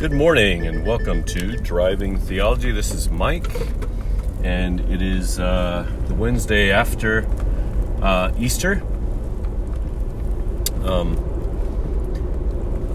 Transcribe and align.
Good 0.00 0.12
morning 0.12 0.66
and 0.66 0.86
welcome 0.86 1.22
to 1.24 1.58
Driving 1.58 2.16
Theology. 2.16 2.72
This 2.72 2.90
is 2.94 3.10
Mike, 3.10 3.46
and 4.42 4.80
it 4.90 5.02
is 5.02 5.38
uh, 5.38 5.86
the 6.08 6.14
Wednesday 6.14 6.72
after 6.72 7.26
uh, 8.00 8.32
Easter. 8.38 8.82
Um, 10.84 11.18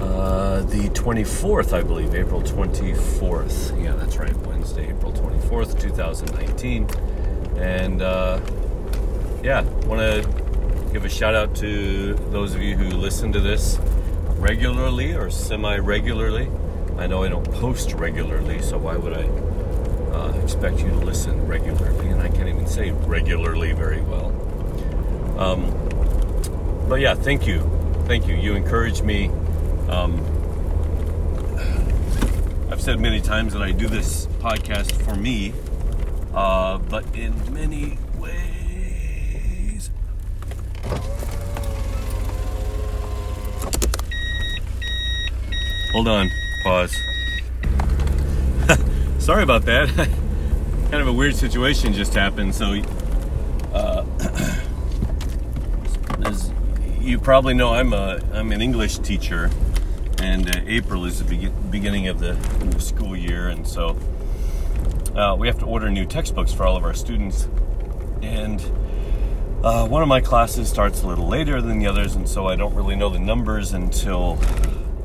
uh, 0.02 0.62
the 0.62 0.90
24th, 0.96 1.74
I 1.74 1.84
believe, 1.84 2.16
April 2.16 2.42
24th. 2.42 3.84
Yeah, 3.84 3.94
that's 3.94 4.18
right, 4.18 4.36
Wednesday, 4.38 4.90
April 4.90 5.14
24th, 5.14 5.80
2019. 5.80 6.90
And 7.60 8.02
uh, 8.02 8.42
yeah, 9.44 9.62
want 9.86 10.02
to 10.02 10.90
give 10.92 11.06
a 11.06 11.10
shout 11.10 11.36
out 11.36 11.56
to 11.58 12.16
those 12.32 12.56
of 12.56 12.64
you 12.64 12.76
who 12.76 12.90
listen 12.98 13.32
to 13.34 13.40
this 13.40 13.78
regularly 14.40 15.14
or 15.14 15.30
semi 15.30 15.78
regularly. 15.78 16.50
I 16.98 17.08
know 17.08 17.24
I 17.24 17.28
don't 17.28 17.50
post 17.52 17.94
regularly, 17.94 18.62
so 18.62 18.78
why 18.78 18.96
would 18.96 19.14
I 19.14 19.26
uh, 20.16 20.32
expect 20.42 20.80
you 20.80 20.90
to 20.90 20.96
listen 20.96 21.46
regularly? 21.46 22.08
And 22.08 22.22
I 22.22 22.30
can't 22.30 22.48
even 22.48 22.66
say 22.68 22.92
regularly 22.92 23.74
very 23.74 24.02
well. 24.02 24.32
Um, 25.38 26.88
but 26.88 27.02
yeah, 27.02 27.14
thank 27.14 27.46
you. 27.46 27.70
Thank 28.06 28.28
you. 28.28 28.36
You 28.36 28.56
encourage 28.56 29.02
me. 29.02 29.28
Um, 29.90 30.22
I've 32.72 32.82
said 32.82 33.00
many 33.00 33.20
times 33.20 33.54
that 33.54 33.62
I 33.62 33.72
do 33.72 33.88
this 33.88 34.28
podcast 34.40 34.92
for 35.04 35.16
me, 35.16 35.54
uh, 36.34 36.78
but 36.78 37.04
in 37.14 37.54
many 37.54 37.98
ways. 38.18 39.90
Hold 45.92 46.08
on 46.08 46.30
pause. 46.66 46.98
Sorry 49.20 49.44
about 49.44 49.66
that. 49.66 49.88
kind 50.90 50.96
of 50.96 51.08
a 51.08 51.14
weird 51.14 51.36
situation 51.36 51.94
just 51.94 52.16
happened. 52.16 52.56
So, 52.56 52.82
uh, 53.72 54.04
as 56.26 56.52
you 57.00 57.20
probably 57.20 57.54
know, 57.54 57.76
I'm 57.76 57.94
a 57.94 58.20
I'm 58.34 58.52
an 58.52 58.64
English 58.64 58.98
teacher, 58.98 59.52
and 60.18 60.56
uh, 60.56 60.62
April 60.66 61.06
is 61.06 61.24
the 61.24 61.26
be- 61.26 61.52
beginning 61.70 62.08
of 62.08 62.20
the 62.20 62.36
school 62.80 63.16
year, 63.16 63.50
and 63.50 63.68
so 63.68 63.96
uh, 65.16 65.36
we 65.38 65.46
have 65.46 65.60
to 65.60 65.66
order 65.66 65.92
new 65.92 66.08
textbooks 66.08 66.52
for 66.52 66.66
all 66.66 66.76
of 66.76 66.84
our 66.84 66.96
students. 66.96 67.48
And 68.24 68.60
uh, 69.64 69.88
one 69.88 70.02
of 70.02 70.08
my 70.08 70.20
classes 70.20 70.68
starts 70.68 71.04
a 71.04 71.08
little 71.08 71.28
later 71.28 71.62
than 71.62 71.78
the 71.78 71.86
others, 71.86 72.16
and 72.16 72.28
so 72.28 72.48
I 72.48 72.56
don't 72.56 72.74
really 72.74 72.96
know 72.96 73.10
the 73.10 73.20
numbers 73.20 73.74
until 73.74 74.40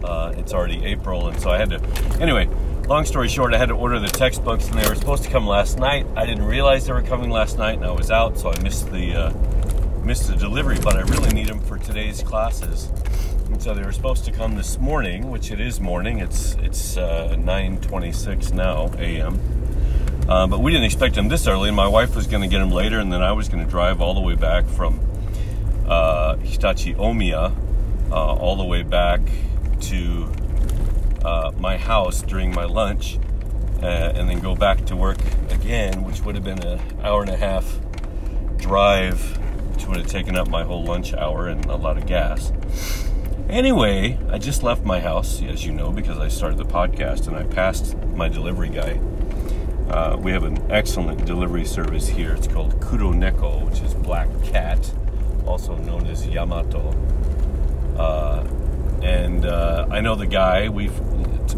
uh, 0.04 0.34
it's 0.36 0.52
already 0.52 0.84
April, 0.84 1.28
and 1.28 1.40
so 1.40 1.50
I 1.50 1.58
had 1.58 1.70
to. 1.70 1.80
Anyway, 2.20 2.48
long 2.86 3.04
story 3.04 3.28
short, 3.28 3.54
I 3.54 3.58
had 3.58 3.68
to 3.68 3.74
order 3.74 3.98
the 3.98 4.08
textbooks, 4.08 4.68
and 4.68 4.78
they 4.78 4.88
were 4.88 4.94
supposed 4.94 5.22
to 5.24 5.30
come 5.30 5.46
last 5.46 5.78
night. 5.78 6.06
I 6.16 6.26
didn't 6.26 6.44
realize 6.44 6.86
they 6.86 6.92
were 6.92 7.02
coming 7.02 7.30
last 7.30 7.58
night, 7.58 7.76
and 7.76 7.84
I 7.84 7.92
was 7.92 8.10
out, 8.10 8.38
so 8.38 8.50
I 8.50 8.60
missed 8.60 8.90
the 8.90 9.14
uh, 9.14 9.32
missed 10.02 10.28
the 10.28 10.36
delivery. 10.36 10.78
But 10.82 10.96
I 10.96 11.02
really 11.02 11.32
need 11.32 11.48
them 11.48 11.60
for 11.60 11.78
today's 11.78 12.22
classes, 12.22 12.90
and 13.46 13.62
so 13.62 13.74
they 13.74 13.84
were 13.84 13.92
supposed 13.92 14.24
to 14.24 14.32
come 14.32 14.56
this 14.56 14.78
morning, 14.78 15.30
which 15.30 15.50
it 15.50 15.60
is 15.60 15.80
morning. 15.80 16.18
It's 16.18 16.54
it's 16.56 16.96
uh, 16.96 17.36
9:26 17.38 18.52
now 18.52 18.90
a.m. 18.98 19.40
Uh, 20.28 20.46
but 20.46 20.60
we 20.60 20.70
didn't 20.70 20.84
expect 20.84 21.14
them 21.16 21.28
this 21.28 21.46
early, 21.46 21.68
and 21.68 21.76
my 21.76 21.88
wife 21.88 22.14
was 22.14 22.26
going 22.26 22.42
to 22.42 22.48
get 22.48 22.60
them 22.60 22.70
later, 22.70 23.00
and 23.00 23.12
then 23.12 23.22
I 23.22 23.32
was 23.32 23.48
going 23.48 23.64
to 23.64 23.70
drive 23.70 24.00
all 24.00 24.14
the 24.14 24.20
way 24.20 24.36
back 24.36 24.64
from 24.66 25.00
uh, 25.88 26.36
Hitachi 26.36 26.94
Omiya, 26.94 27.52
uh, 28.12 28.34
all 28.34 28.54
the 28.56 28.64
way 28.64 28.82
back 28.82 29.20
to 29.80 30.32
uh, 31.24 31.52
my 31.58 31.76
house 31.76 32.22
during 32.22 32.54
my 32.54 32.64
lunch 32.64 33.18
uh, 33.82 34.12
and 34.14 34.28
then 34.28 34.40
go 34.40 34.54
back 34.54 34.84
to 34.86 34.96
work 34.96 35.18
again, 35.50 36.04
which 36.04 36.22
would 36.22 36.34
have 36.34 36.44
been 36.44 36.62
an 36.62 36.80
hour 37.02 37.22
and 37.22 37.30
a 37.30 37.36
half 37.36 37.78
drive, 38.56 39.38
which 39.74 39.86
would 39.86 39.96
have 39.96 40.06
taken 40.06 40.36
up 40.36 40.48
my 40.48 40.62
whole 40.62 40.84
lunch 40.84 41.14
hour 41.14 41.48
and 41.48 41.64
a 41.66 41.76
lot 41.76 41.96
of 41.96 42.06
gas. 42.06 42.52
Anyway, 43.48 44.18
I 44.30 44.38
just 44.38 44.62
left 44.62 44.84
my 44.84 45.00
house, 45.00 45.42
as 45.42 45.64
you 45.64 45.72
know, 45.72 45.90
because 45.90 46.18
I 46.18 46.28
started 46.28 46.58
the 46.58 46.64
podcast 46.64 47.26
and 47.26 47.36
I 47.36 47.44
passed 47.44 47.96
my 48.14 48.28
delivery 48.28 48.68
guy. 48.68 49.00
Uh, 49.90 50.16
we 50.16 50.30
have 50.30 50.44
an 50.44 50.70
excellent 50.70 51.24
delivery 51.24 51.64
service 51.64 52.06
here. 52.06 52.32
It's 52.32 52.46
called 52.46 52.80
Kuro 52.80 53.12
Neko, 53.12 53.68
which 53.68 53.80
is 53.80 53.92
black 53.92 54.28
cat, 54.44 54.92
also 55.46 55.74
known 55.78 56.06
as 56.06 56.26
Yamato. 56.28 56.94
Uh, 57.98 58.44
and 59.02 59.46
uh, 59.46 59.86
I 59.90 60.00
know 60.00 60.14
the 60.14 60.26
guy. 60.26 60.68
We, 60.68 60.88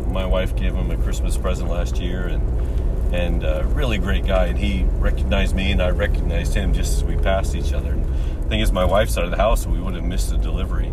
my 0.08 0.26
wife 0.26 0.54
gave 0.54 0.74
him 0.74 0.90
a 0.90 0.96
Christmas 0.96 1.36
present 1.36 1.70
last 1.70 1.98
year, 1.98 2.26
and 2.26 3.14
and 3.14 3.44
uh, 3.44 3.64
really 3.68 3.98
great 3.98 4.24
guy. 4.24 4.46
And 4.46 4.58
he 4.58 4.84
recognized 4.84 5.54
me, 5.54 5.70
and 5.70 5.82
I 5.82 5.90
recognized 5.90 6.54
him 6.54 6.72
just 6.72 6.96
as 6.96 7.04
we 7.04 7.16
passed 7.16 7.54
each 7.54 7.72
other. 7.72 7.92
And 7.92 8.04
the 8.04 8.48
thing 8.48 8.60
is, 8.60 8.72
my 8.72 8.84
wife's 8.84 9.18
out 9.18 9.24
of 9.24 9.30
the 9.30 9.36
house, 9.36 9.64
so 9.64 9.70
we 9.70 9.80
would 9.80 9.94
have 9.94 10.04
missed 10.04 10.30
the 10.30 10.38
delivery. 10.38 10.92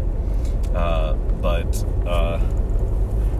Uh, 0.74 1.14
but 1.14 1.84
uh, 2.06 2.40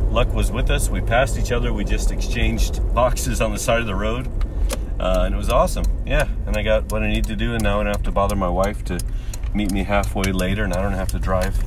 luck 0.10 0.34
was 0.34 0.52
with 0.52 0.70
us. 0.70 0.90
We 0.90 1.02
passed 1.02 1.38
each 1.38 1.52
other. 1.52 1.74
We 1.74 1.84
just 1.84 2.12
exchanged 2.12 2.94
boxes 2.94 3.42
on 3.42 3.52
the 3.52 3.60
side 3.60 3.82
of 3.82 3.88
the 3.88 3.96
road, 3.96 4.28
uh, 5.00 5.24
and 5.26 5.36
it 5.36 5.38
was 5.38 5.50
awesome. 5.50 5.86
Yeah, 6.06 6.28
and 6.46 6.56
I 6.56 6.64
got 6.64 6.92
what 6.92 7.04
I 7.04 7.08
need 7.12 7.26
to 7.26 7.36
do, 7.36 7.54
and 7.54 7.64
now 7.64 7.80
I 7.80 7.84
don't 7.84 7.94
have 7.94 8.04
to 8.04 8.12
bother 8.12 8.36
my 8.36 8.50
wife 8.50 8.84
to 8.86 9.00
meet 9.54 9.72
me 9.72 9.84
halfway 9.84 10.32
later, 10.32 10.64
and 10.64 10.74
I 10.74 10.82
don't 10.82 10.94
have 10.94 11.10
to 11.10 11.20
drive 11.20 11.58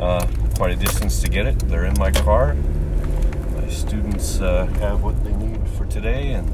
uh, 0.00 0.26
quite 0.56 0.72
a 0.72 0.76
distance 0.76 1.20
to 1.22 1.28
get 1.28 1.46
it. 1.46 1.58
They're 1.60 1.84
in 1.84 1.98
my 1.98 2.10
car. 2.10 2.54
My 2.54 3.68
students 3.68 4.40
uh, 4.40 4.66
have 4.80 5.02
what 5.02 5.22
they 5.24 5.32
need 5.32 5.68
for 5.70 5.86
today, 5.86 6.32
and 6.32 6.50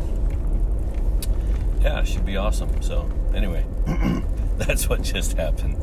yeah, 1.83 2.01
it 2.01 2.07
should 2.07 2.25
be 2.25 2.37
awesome. 2.37 2.83
So, 2.83 3.11
anyway, 3.35 3.65
that's 4.57 4.89
what 4.89 5.03
just 5.03 5.37
happened. 5.37 5.77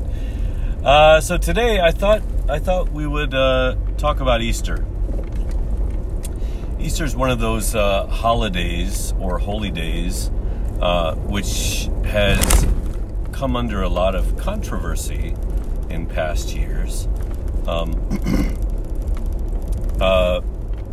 Uh, 0.83 1.19
so 1.19 1.37
today, 1.37 1.81
I 1.81 1.91
thought 1.91 2.21
I 2.47 2.59
thought 2.59 2.91
we 2.91 3.05
would 3.05 3.33
uh, 3.33 3.75
talk 3.97 4.19
about 4.19 4.41
Easter. 4.41 4.85
Easter 6.79 7.03
is 7.03 7.15
one 7.15 7.29
of 7.29 7.39
those 7.39 7.75
uh, 7.75 8.07
holidays 8.07 9.13
or 9.19 9.37
holy 9.37 9.69
days 9.69 10.31
uh, 10.81 11.13
which 11.15 11.89
has 12.05 12.65
come 13.33 13.55
under 13.55 13.81
a 13.81 13.89
lot 13.89 14.15
of 14.15 14.37
controversy 14.37 15.35
in 15.89 16.05
past 16.05 16.55
years 16.55 17.07
um, 17.69 17.93
uh, 20.01 20.41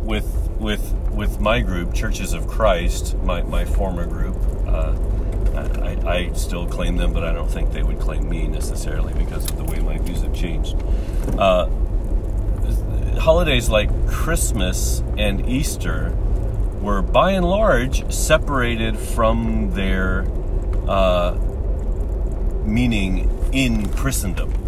with 0.03 0.49
with 0.59 0.93
with 1.11 1.39
my 1.39 1.59
group, 1.61 1.93
Churches 1.93 2.33
of 2.33 2.47
Christ, 2.47 3.17
my, 3.17 3.41
my 3.41 3.65
former 3.65 4.05
group. 4.05 4.37
Uh, 4.67 4.95
I, 5.55 5.97
I, 6.05 6.33
still 6.33 6.67
claim 6.67 6.97
them, 6.97 7.11
but 7.11 7.23
I 7.23 7.33
don't 7.33 7.49
think 7.49 7.71
they 7.71 7.81
would 7.81 7.99
claim 7.99 8.29
me 8.29 8.47
necessarily 8.47 9.15
because 9.15 9.49
of 9.49 9.57
the 9.57 9.63
way 9.63 9.79
my 9.79 9.97
views 9.97 10.21
have 10.21 10.35
changed. 10.35 10.75
Uh, 11.39 11.67
holidays 13.19 13.67
like 13.67 13.89
Christmas 14.07 15.01
and 15.17 15.49
Easter 15.49 16.11
were 16.81 17.01
by 17.01 17.31
and 17.31 17.45
large 17.45 18.13
separated 18.13 18.95
from 18.95 19.71
their 19.71 20.27
uh, 20.87 21.35
meaning 22.63 23.49
in 23.51 23.89
Christendom. 23.93 24.66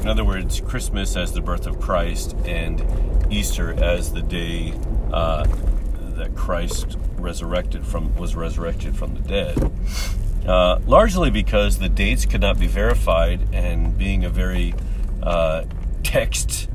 In 0.00 0.08
other 0.08 0.24
words, 0.24 0.60
Christmas 0.60 1.14
as 1.14 1.32
the 1.32 1.42
birth 1.42 1.66
of 1.66 1.78
Christ 1.78 2.34
and 2.46 2.82
Easter 3.30 3.72
as 3.82 4.12
the 4.12 4.22
day 4.22 4.72
uh, 5.12 5.46
that 6.16 6.34
Christ 6.34 6.96
resurrected 7.18 7.86
from 7.86 8.14
was 8.16 8.34
resurrected 8.34 8.96
from 8.96 9.14
the 9.14 9.20
dead. 9.20 9.70
Uh, 10.46 10.80
largely 10.86 11.30
because 11.30 11.78
the 11.78 11.88
dates 11.88 12.24
could 12.24 12.40
not 12.40 12.58
be 12.58 12.66
verified, 12.66 13.46
and 13.52 13.96
being 13.98 14.24
a 14.24 14.30
very 14.30 14.74
uh, 15.22 15.64
text 16.02 16.68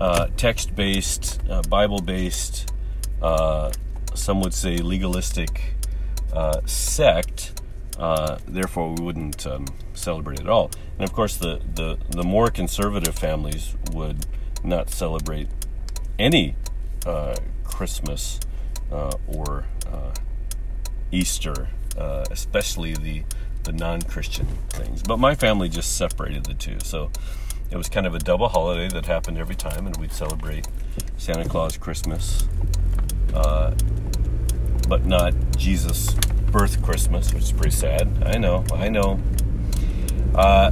uh, 0.00 0.28
text 0.36 0.74
based, 0.74 1.40
uh, 1.48 1.62
Bible 1.62 2.00
based, 2.00 2.72
uh, 3.22 3.70
some 4.14 4.40
would 4.40 4.54
say 4.54 4.78
legalistic 4.78 5.74
sect, 6.66 7.62
therefore 7.96 8.94
we 8.94 9.02
wouldn't 9.02 9.46
um, 9.46 9.66
celebrate 9.94 10.40
at 10.40 10.48
all. 10.48 10.70
And 10.98 11.04
of 11.08 11.12
course, 11.12 11.36
the, 11.36 11.60
the, 11.74 11.98
the 12.10 12.22
more 12.22 12.50
conservative 12.50 13.14
families 13.14 13.74
would 13.92 14.26
not 14.62 14.90
celebrate 14.90 15.48
any 16.18 16.56
uh, 17.06 17.36
Christmas 17.64 18.40
uh, 18.92 19.12
or 19.26 19.66
uh, 19.90 20.12
Easter, 21.10 21.68
uh, 21.98 22.24
especially 22.30 22.94
the, 22.94 23.24
the 23.64 23.72
non 23.72 24.02
Christian 24.02 24.46
things. 24.70 25.02
But 25.02 25.18
my 25.18 25.34
family 25.34 25.68
just 25.68 25.96
separated 25.96 26.46
the 26.46 26.54
two. 26.54 26.78
So 26.80 27.10
it 27.70 27.76
was 27.76 27.88
kind 27.88 28.06
of 28.06 28.14
a 28.14 28.18
double 28.18 28.48
holiday 28.48 28.88
that 28.88 29.06
happened 29.06 29.38
every 29.38 29.56
time, 29.56 29.86
and 29.86 29.96
we'd 29.96 30.12
celebrate 30.12 30.68
Santa 31.16 31.48
Claus 31.48 31.76
Christmas, 31.76 32.46
uh, 33.34 33.74
but 34.88 35.04
not 35.04 35.34
Jesus' 35.56 36.14
birth 36.54 36.80
Christmas, 36.84 37.34
which 37.34 37.42
is 37.42 37.52
pretty 37.52 37.74
sad. 37.74 38.08
I 38.24 38.38
know, 38.38 38.64
I 38.72 38.88
know. 38.88 39.18
Uh, 40.36 40.70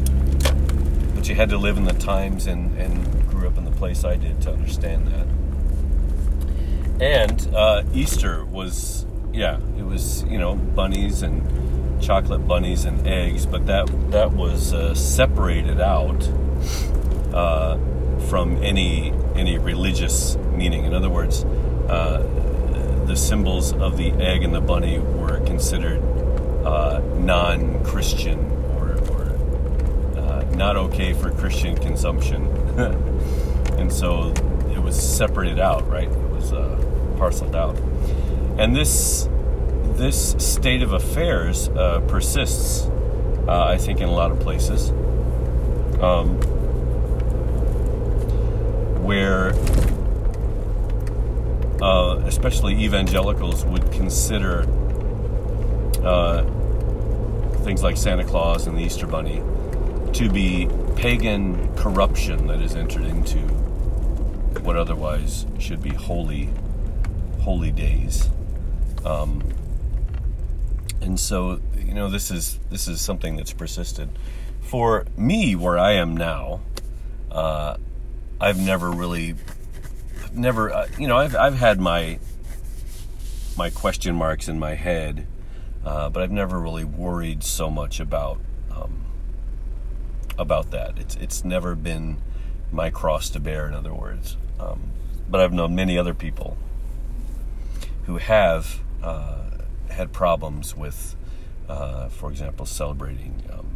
but 1.17 1.29
you 1.29 1.35
had 1.35 1.49
to 1.49 1.59
live 1.59 1.77
in 1.77 1.83
the 1.83 1.93
times 1.93 2.47
and, 2.47 2.79
and 2.79 3.29
grew 3.29 3.49
up 3.49 3.59
in 3.59 3.65
the 3.65 3.73
place 3.73 4.05
I 4.05 4.15
did 4.15 4.41
to 4.43 4.53
understand 4.53 5.09
that. 5.09 5.27
and 7.03 7.53
uh, 7.53 7.83
Easter 7.93 8.45
was, 8.45 9.07
yeah, 9.33 9.59
it 9.77 9.83
was 9.83 10.23
you 10.23 10.39
know 10.39 10.55
bunnies 10.55 11.23
and 11.23 11.43
chocolate 12.01 12.47
bunnies 12.47 12.85
and 12.85 13.05
eggs, 13.05 13.45
but 13.45 13.67
that 13.67 13.89
that 14.13 14.31
was 14.31 14.73
uh, 14.73 14.95
separated 14.95 15.81
out 15.81 16.23
uh, 17.35 17.77
from 18.29 18.57
any 18.63 19.13
any 19.35 19.59
religious 19.59 20.37
meaning. 20.37 20.85
In 20.85 20.95
other 20.95 21.11
words, 21.11 21.43
uh, 21.89 22.23
the 23.13 23.19
symbols 23.19 23.75
of 23.75 23.99
the 23.99 24.11
egg 24.13 24.43
and 24.43 24.55
the 24.55 24.61
bunny 24.63 24.99
were 24.99 25.39
considered 25.41 26.01
uh, 26.65 26.99
non-Christian 27.19 28.39
or, 28.79 28.97
or 29.11 30.19
uh, 30.19 30.43
not 30.55 30.79
okay 30.79 31.13
for 31.13 31.31
Christian 31.31 31.77
consumption, 31.77 32.47
and 33.77 33.93
so 33.93 34.31
it 34.73 34.79
was 34.79 34.99
separated 34.99 35.61
out. 35.61 35.87
Right, 35.91 36.09
it 36.09 36.31
was 36.31 36.55
uh, 36.55 37.15
parceled 37.19 37.55
out, 37.55 37.77
and 38.57 38.75
this 38.75 39.29
this 39.97 40.35
state 40.39 40.83
of 40.83 40.95
affairs 40.95 41.69
uh, 41.69 42.01
persists. 42.09 42.87
Uh, 43.47 43.67
I 43.67 43.77
think 43.77 44.01
in 44.01 44.09
a 44.09 44.13
lot 44.13 44.31
of 44.31 44.41
places. 44.41 44.89
Um, 46.01 46.41
where 49.05 49.53
uh, 51.83 52.23
especially 52.27 52.81
evangelicals 52.85 53.65
would 53.65 53.91
consider 53.91 54.63
uh, 56.05 56.45
things 57.65 57.83
like 57.83 57.97
Santa 57.97 58.25
Claus 58.25 58.67
and 58.67 58.79
the 58.79 58.83
Easter 58.83 59.07
Bunny 59.07 59.43
to 60.13 60.31
be 60.31 60.69
pagan 60.97 61.75
corruption 61.75 62.47
that 62.47 62.61
has 62.61 62.77
entered 62.77 63.05
into 63.05 63.39
what 64.61 64.77
otherwise 64.77 65.47
should 65.59 65.83
be 65.83 65.91
holy, 65.91 66.49
holy 67.41 67.73
days. 67.73 68.31
Um, 69.05 69.43
and 71.01 71.19
so, 71.19 71.61
you 71.77 71.95
know, 71.95 72.09
this 72.09 72.31
is 72.31 72.61
this 72.71 72.87
is 72.87 73.01
something 73.01 73.37
that's 73.37 73.53
persisted. 73.53 74.09
For 74.61 75.05
me, 75.17 75.57
where 75.57 75.79
I 75.79 75.95
am 75.95 76.17
now, 76.17 76.61
uh, 77.31 77.77
I've 78.41 78.61
never 78.61 78.91
really, 78.91 79.35
never, 80.35 80.73
uh, 80.73 80.89
you 80.99 81.07
know, 81.07 81.17
I've 81.17 81.37
I've 81.37 81.55
had 81.55 81.81
my 81.81 82.19
my 83.57 83.71
question 83.71 84.15
marks 84.15 84.49
in 84.49 84.59
my 84.59 84.75
head, 84.75 85.27
uh, 85.85 86.09
but 86.11 86.23
I've 86.23 86.31
never 86.31 86.59
really 86.59 86.85
worried 86.85 87.45
so 87.45 87.71
much 87.71 88.01
about 88.01 88.41
um, 88.75 89.05
about 90.39 90.71
that. 90.71 90.99
It's 90.99 91.17
it's 91.17 91.45
never 91.45 91.75
been 91.75 92.19
my 92.71 92.91
cross 92.91 93.31
to 93.31 93.41
bear. 93.41 93.67
In 93.67 93.75
other 93.75 93.95
words, 93.95 94.37
um, 94.59 94.91
but 95.29 95.41
I've 95.41 95.53
known 95.53 95.75
many 95.75 95.99
other 95.99 96.15
people 96.15 96.57
who 98.05 98.19
have 98.19 98.81
uh, 99.03 99.45
had 99.91 100.13
problems 100.13 100.77
with, 100.77 101.15
uh, 101.69 102.09
for 102.09 102.31
example, 102.31 102.67
celebrating 102.67 103.43
um, 103.53 103.71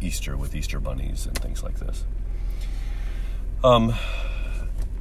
Easter 0.00 0.36
with 0.36 0.54
Easter 0.54 0.78
bunnies 0.78 1.26
and 1.26 1.36
things 1.38 1.62
like 1.62 1.78
this. 1.78 2.04
Um, 3.64 3.94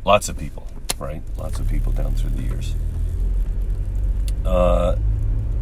lots 0.05 0.29
of 0.29 0.37
people, 0.37 0.67
right? 0.97 1.21
Lots 1.37 1.59
of 1.59 1.67
people 1.69 1.91
down 1.91 2.15
through 2.15 2.31
the 2.31 2.43
years. 2.43 2.75
Uh, 4.45 4.97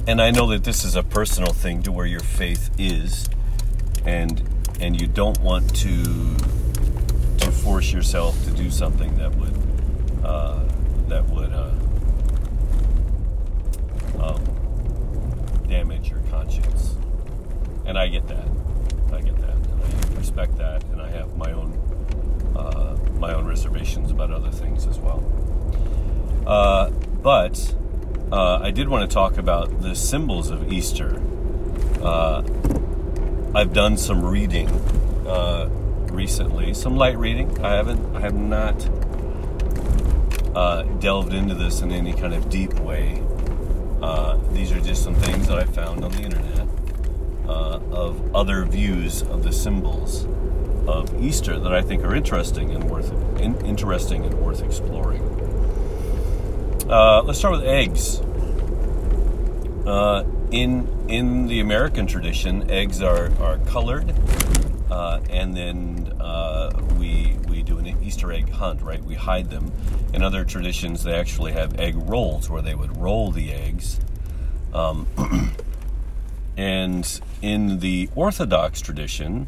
and 0.08 0.22
I 0.22 0.32
know 0.32 0.48
that 0.48 0.64
this 0.64 0.84
is 0.84 0.96
a 0.96 1.04
personal 1.04 1.54
thing 1.54 1.84
to 1.84 1.92
where 1.92 2.06
your 2.06 2.22
faith 2.22 2.72
is, 2.78 3.30
and 4.06 4.42
and 4.80 5.00
you 5.00 5.08
don't 5.08 5.40
want 5.42 5.76
to 5.78 6.04
to 7.38 7.52
force 7.52 7.92
yourself 7.92 8.44
to 8.46 8.52
do 8.52 8.72
something 8.72 9.16
that 9.18 9.36
would 9.36 9.54
uh, 10.24 10.64
that 11.08 11.28
would 11.30 11.52
uh, 11.54 11.72
um, 14.20 15.66
damage 15.68 16.10
your 16.10 16.22
conscience. 16.32 16.96
And 17.86 17.98
I 17.98 18.08
get 18.08 18.28
that. 18.28 18.48
I 19.12 19.22
get 19.22 19.38
that. 19.38 19.56
And 19.56 19.84
I 19.84 20.18
respect 20.18 20.58
that. 20.58 20.84
And 20.86 21.02
I 21.02 21.10
have 21.12 21.36
my 21.38 21.52
own 21.52 21.74
uh, 22.56 22.96
my 23.20 23.34
own 23.34 23.46
reservations 23.46 24.12
about 24.12 24.32
other 24.32 24.52
things 24.52 24.88
as 24.88 25.00
well. 25.00 25.24
Uh, 26.46 26.90
but 27.32 27.76
uh, 28.30 28.60
I 28.62 28.72
did 28.72 28.90
want 28.90 29.10
to 29.10 29.14
talk 29.14 29.38
about 29.38 29.82
the 29.82 29.96
symbols 29.96 30.50
of 30.50 30.70
Easter. 30.70 31.22
Uh, 32.04 32.44
I've 33.56 33.72
done 33.72 33.96
some 33.96 34.26
reading 34.26 34.68
uh, 35.26 35.70
recently, 36.12 36.74
some 36.74 36.98
light 36.98 37.18
reading. 37.18 37.58
I 37.64 37.76
haven't, 37.76 38.18
I 38.18 38.20
have 38.20 38.34
not 38.34 38.76
uh, 40.54 40.84
delved 41.00 41.32
into 41.32 41.56
this 41.56 41.80
in 41.80 41.94
any 41.94 42.12
kind 42.12 42.34
of 42.34 42.50
deep 42.50 42.78
way. 42.82 43.24
these 44.52 44.74
are 44.74 44.82
just 44.82 45.02
some 45.02 45.16
things 45.16 45.48
that 45.48 45.58
I 45.58 45.64
found 45.64 46.04
on 46.04 46.12
the 46.12 46.24
internet 46.24 46.68
of 47.48 48.36
other 48.36 48.66
views 48.66 49.22
of 49.22 49.44
the 49.44 49.54
symbols 49.54 50.26
of 50.86 51.24
Easter 51.24 51.58
that 51.60 51.74
I 51.74 51.82
think 51.82 52.04
are 52.04 52.14
interesting 52.14 52.72
and 52.72 52.92
worth 52.92 53.10
in, 53.40 53.56
interesting 53.66 54.26
and 54.26 54.34
worth 54.34 54.62
exploring. 54.62 55.31
Uh, 56.92 57.24
let's 57.24 57.40
start 57.40 57.54
with 57.54 57.64
eggs. 57.64 58.20
Uh, 59.88 60.26
in 60.52 60.86
in 61.08 61.48
the 61.48 61.62
American 61.62 62.06
tradition, 62.06 62.70
eggs 62.70 63.02
are 63.02 63.32
are 63.40 63.60
colored, 63.60 64.14
uh, 64.92 65.22
and 65.30 65.56
then 65.56 66.14
uh, 66.20 66.70
we 67.00 67.38
we 67.48 67.64
do 67.64 67.78
an 67.78 67.88
Easter 68.04 68.34
egg 68.34 68.50
hunt. 68.50 68.82
Right, 68.82 69.02
we 69.02 69.16
hide 69.16 69.50
them. 69.50 69.72
In 70.14 70.22
other 70.22 70.44
traditions, 70.44 71.02
they 71.06 71.14
actually 71.14 71.54
have 71.54 71.80
egg 71.80 71.96
rolls 71.96 72.50
where 72.50 72.62
they 72.62 72.76
would 72.76 72.98
roll 72.98 73.32
the 73.32 73.54
eggs. 73.54 74.02
Um, 74.74 75.08
and 76.58 77.22
in 77.42 77.80
the 77.80 78.10
Orthodox 78.16 78.82
tradition, 78.82 79.48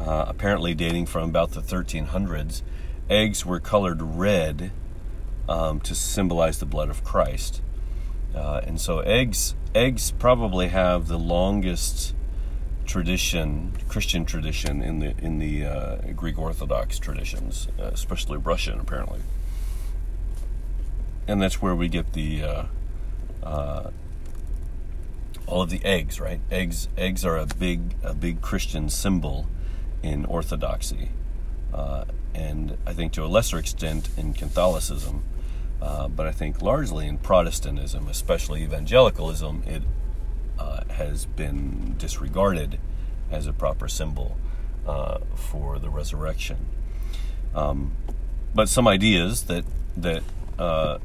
uh, 0.00 0.24
apparently 0.26 0.74
dating 0.74 1.06
from 1.06 1.28
about 1.28 1.52
the 1.52 1.60
1300s, 1.60 2.62
eggs 3.08 3.46
were 3.46 3.60
colored 3.60 4.02
red 4.02 4.72
um, 5.48 5.80
to 5.80 5.94
symbolize 5.94 6.58
the 6.58 6.66
blood 6.66 6.90
of 6.90 7.04
Christ. 7.04 7.62
Uh, 8.34 8.60
and 8.66 8.80
so 8.80 9.00
eggs 9.00 9.54
eggs 9.74 10.10
probably 10.12 10.68
have 10.68 11.08
the 11.08 11.18
longest 11.18 12.14
tradition, 12.86 13.72
Christian 13.88 14.24
tradition 14.24 14.82
in 14.82 14.98
the 14.98 15.14
in 15.18 15.38
the 15.38 15.64
uh, 15.64 15.96
Greek 16.16 16.38
Orthodox 16.38 16.98
traditions, 16.98 17.68
uh, 17.78 17.84
especially 17.84 18.38
Russian 18.38 18.80
apparently. 18.80 19.20
And 21.28 21.40
that's 21.40 21.62
where 21.62 21.74
we 21.74 21.88
get 21.88 22.12
the 22.14 22.42
uh, 22.42 22.64
uh, 23.42 23.90
all 25.46 25.62
of 25.62 25.70
the 25.70 25.84
eggs, 25.84 26.20
right? 26.20 26.40
Eggs 26.50 26.88
eggs 26.96 27.24
are 27.24 27.36
a 27.36 27.46
big 27.46 27.94
a 28.02 28.14
big 28.14 28.40
Christian 28.40 28.88
symbol 28.88 29.46
in 30.02 30.24
Orthodoxy, 30.24 31.10
uh, 31.72 32.04
and 32.34 32.76
I 32.86 32.92
think 32.92 33.12
to 33.12 33.24
a 33.24 33.26
lesser 33.26 33.58
extent 33.58 34.08
in 34.16 34.34
Catholicism, 34.34 35.22
uh, 35.82 36.06
but 36.06 36.28
I 36.28 36.32
think 36.32 36.62
largely 36.62 37.08
in 37.08 37.18
Protestantism, 37.18 38.06
especially 38.06 38.62
evangelicalism, 38.62 39.64
it 39.66 39.82
uh, 40.56 40.84
has 40.90 41.26
been 41.26 41.96
disregarded 41.98 42.78
as 43.32 43.48
a 43.48 43.52
proper 43.52 43.88
symbol 43.88 44.36
uh, 44.86 45.18
for 45.34 45.80
the 45.80 45.90
resurrection. 45.90 46.58
Um, 47.52 47.96
but 48.54 48.68
some 48.68 48.86
ideas 48.86 49.42
that 49.46 49.64
that 49.96 50.22
uh, 50.56 50.98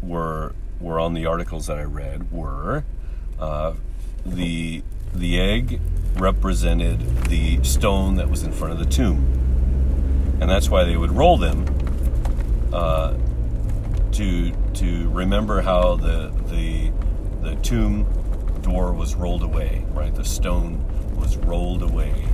were 0.00 0.54
were 0.78 1.00
on 1.00 1.14
the 1.14 1.26
articles 1.26 1.66
that 1.66 1.76
I 1.76 1.82
read 1.82 2.30
were 2.30 2.84
uh, 3.40 3.74
the 4.24 4.84
the 5.12 5.40
egg 5.40 5.80
represented 6.14 7.00
the 7.24 7.64
stone 7.64 8.14
that 8.14 8.30
was 8.30 8.44
in 8.44 8.52
front 8.52 8.74
of 8.74 8.78
the 8.78 8.86
tomb, 8.86 10.38
and 10.40 10.48
that's 10.48 10.68
why 10.68 10.84
they 10.84 10.96
would 10.96 11.10
roll 11.10 11.36
them 11.36 11.66
to 14.18 14.50
to 14.74 15.08
remember 15.10 15.60
how 15.60 15.94
the 15.94 16.32
the 16.48 16.90
the 17.40 17.54
tomb 17.62 18.04
door 18.62 18.92
was 18.92 19.14
rolled 19.14 19.44
away. 19.44 19.84
Right, 19.90 20.12
the 20.12 20.24
stone 20.24 20.84
was 21.16 21.36
rolled 21.36 21.82
away, 21.82 22.26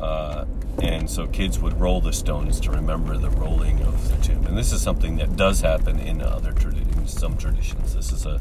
uh, 0.00 0.46
and 0.82 1.08
so 1.08 1.26
kids 1.26 1.58
would 1.58 1.78
roll 1.78 2.00
the 2.00 2.12
stones 2.12 2.58
to 2.60 2.70
remember 2.70 3.18
the 3.18 3.28
rolling 3.30 3.82
of 3.82 4.08
the 4.08 4.16
tomb. 4.26 4.46
And 4.46 4.56
this 4.56 4.72
is 4.72 4.80
something 4.80 5.16
that 5.16 5.36
does 5.36 5.60
happen 5.60 6.00
in 6.00 6.22
other 6.22 6.50
in 6.50 7.06
some 7.06 7.36
traditions. 7.36 7.94
This 7.94 8.10
is 8.10 8.24
a 8.24 8.40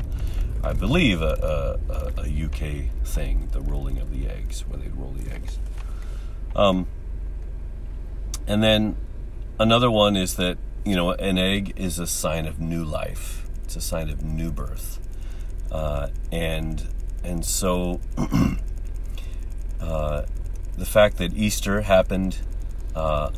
I 0.64 0.74
believe, 0.74 1.22
a, 1.24 1.80
a, 1.90 2.22
a, 2.22 2.46
UK 2.46 2.92
thing, 3.04 3.50
the 3.52 3.62
rolling 3.62 3.98
of 3.98 4.12
the 4.12 4.28
eggs, 4.28 4.62
where 4.68 4.78
they'd 4.78 4.96
roll 4.96 5.12
the 5.12 5.34
eggs. 5.34 5.58
Um, 6.56 6.86
and 8.46 8.62
then 8.62 8.96
another 9.60 9.90
one 9.90 10.16
is 10.16 10.36
that, 10.36 10.60
you 10.86 10.96
know, 10.96 11.12
an 11.12 11.38
egg 11.38 11.74
is 11.76 12.00
a 12.00 12.08
sign 12.08 12.46
of 12.46 12.60
new 12.60 12.84
life, 12.84 13.48
it's 13.64 13.76
a 13.76 13.82
sign 13.82 14.10
of 14.10 14.24
new 14.24 14.52
birth. 14.52 15.00
Uh, 15.72 16.10
and, 16.32 16.88
and 17.24 17.46
so 17.46 18.02
uh, 19.80 20.24
the 20.78 20.86
fact 20.86 21.18
that 21.18 21.34
Easter 21.34 21.82
happened 21.82 22.40
uh, 22.96 23.32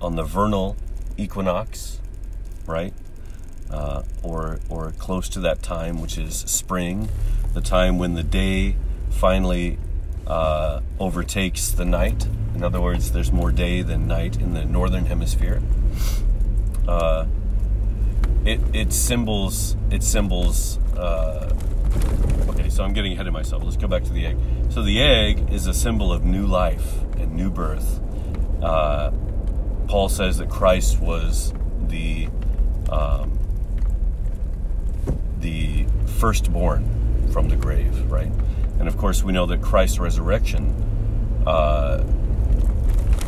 on 0.00 0.16
the 0.16 0.22
vernal 0.22 0.76
equinox, 1.16 2.00
right? 2.66 2.94
uh, 3.72 4.02
or 4.22 4.60
or 4.68 4.92
close 4.92 5.28
to 5.30 5.40
that 5.40 5.62
time, 5.62 6.00
which 6.00 6.18
is 6.18 6.36
spring, 6.40 7.08
the 7.54 7.60
time 7.60 7.98
when 7.98 8.14
the 8.14 8.22
day 8.22 8.76
finally 9.10 9.78
uh, 10.26 10.80
overtakes 11.00 11.70
the 11.70 11.84
night. 11.84 12.26
In 12.54 12.62
other 12.62 12.80
words, 12.80 13.12
there's 13.12 13.32
more 13.32 13.50
day 13.50 13.82
than 13.82 14.06
night 14.06 14.36
in 14.36 14.52
the 14.52 14.64
northern 14.64 15.06
hemisphere. 15.06 15.62
Uh, 16.88 17.26
it 18.44 18.60
it 18.74 18.92
symbols 18.92 19.76
it 19.90 20.02
symbols. 20.02 20.78
Uh, 20.96 21.54
okay, 22.48 22.68
so 22.68 22.82
I'm 22.82 22.92
getting 22.92 23.12
ahead 23.12 23.26
of 23.26 23.32
myself. 23.32 23.62
Let's 23.62 23.76
go 23.76 23.88
back 23.88 24.04
to 24.04 24.12
the 24.12 24.26
egg. 24.26 24.36
So 24.70 24.82
the 24.82 25.00
egg 25.00 25.52
is 25.52 25.66
a 25.66 25.74
symbol 25.74 26.12
of 26.12 26.24
new 26.24 26.46
life 26.46 27.02
and 27.18 27.34
new 27.34 27.50
birth. 27.50 28.00
Uh, 28.62 29.10
Paul 29.86 30.08
says 30.08 30.38
that 30.38 30.48
Christ 30.48 31.00
was 31.00 31.52
the 31.88 32.28
um, 32.90 33.38
the 35.38 35.86
firstborn 36.18 37.28
from 37.32 37.48
the 37.48 37.56
grave, 37.56 38.10
right? 38.10 38.30
And 38.78 38.88
of 38.88 38.96
course, 38.96 39.22
we 39.22 39.32
know 39.32 39.46
that 39.46 39.62
Christ's 39.62 39.98
resurrection 39.98 40.72
uh, 41.46 42.04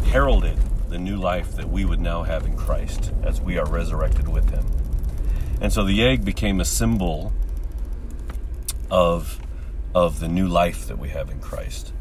heralded 0.06 0.58
the 0.94 1.00
new 1.00 1.16
life 1.16 1.56
that 1.56 1.68
we 1.68 1.84
would 1.84 1.98
now 1.98 2.22
have 2.22 2.46
in 2.46 2.56
Christ 2.56 3.12
as 3.24 3.40
we 3.40 3.58
are 3.58 3.66
resurrected 3.66 4.28
with 4.28 4.50
Him. 4.50 4.64
And 5.60 5.72
so 5.72 5.82
the 5.82 6.04
egg 6.04 6.24
became 6.24 6.60
a 6.60 6.64
symbol 6.64 7.32
of 8.92 9.40
of 9.92 10.20
the 10.20 10.28
new 10.28 10.46
life 10.46 10.86
that 10.86 10.96
we 10.96 11.08
have 11.08 11.30
in 11.30 11.40
Christ. 11.40 11.92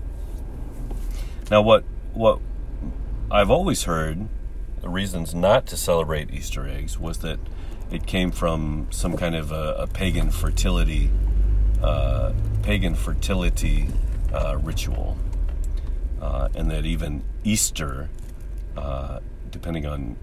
Now, 1.50 1.64
what 1.64 1.84
what 2.14 2.40
I've 3.32 3.50
always 3.50 3.86
heard 3.86 4.28
the 4.82 4.90
reasons 4.90 5.34
not 5.34 5.66
to 5.68 5.76
celebrate 5.76 6.32
Easter 6.32 6.68
eggs 6.68 7.00
was 7.00 7.18
that 7.20 7.40
it 7.90 8.06
came 8.06 8.30
from 8.30 8.90
some 8.92 9.18
kind 9.18 9.36
of 9.36 9.52
a, 9.52 9.74
a 9.80 9.88
pagan 9.88 10.30
fertility 10.30 11.10
uh, 11.82 12.32
pagan 12.62 12.94
fertility 12.94 13.88
uh, 14.32 14.56
ritual, 14.62 15.18
uh, 16.22 16.50
and 16.54 16.70
that 16.70 16.86
even 16.86 17.24
Easter, 17.44 18.10
uh, 18.78 19.20
depending 19.52 19.86
on 19.86 20.16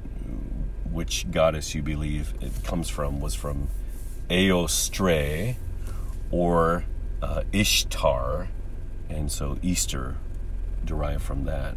which 0.90 1.30
goddess 1.30 1.74
you 1.74 1.82
believe 1.82 2.34
it 2.40 2.52
comes 2.64 2.88
from, 2.88 3.20
was 3.20 3.34
from 3.34 3.68
Eostre 4.28 5.56
or 6.30 6.84
uh, 7.22 7.42
Ishtar, 7.52 8.48
and 9.08 9.30
so 9.30 9.58
Easter 9.62 10.16
derived 10.84 11.22
from 11.22 11.44
that. 11.44 11.76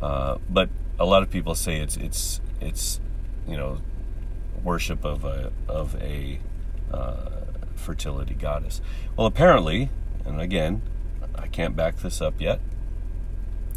Uh, 0.00 0.38
but 0.48 0.68
a 0.98 1.04
lot 1.04 1.22
of 1.22 1.30
people 1.30 1.54
say 1.54 1.80
it's 1.80 1.96
it's 1.96 2.40
it's 2.60 3.00
you 3.46 3.56
know 3.56 3.80
worship 4.62 5.04
of 5.04 5.24
a 5.24 5.52
of 5.68 5.94
a 6.00 6.40
uh, 6.92 7.30
fertility 7.74 8.34
goddess. 8.34 8.80
Well, 9.16 9.26
apparently, 9.26 9.90
and 10.24 10.40
again, 10.40 10.82
I 11.34 11.48
can't 11.48 11.76
back 11.76 11.96
this 11.96 12.20
up 12.20 12.40
yet. 12.40 12.60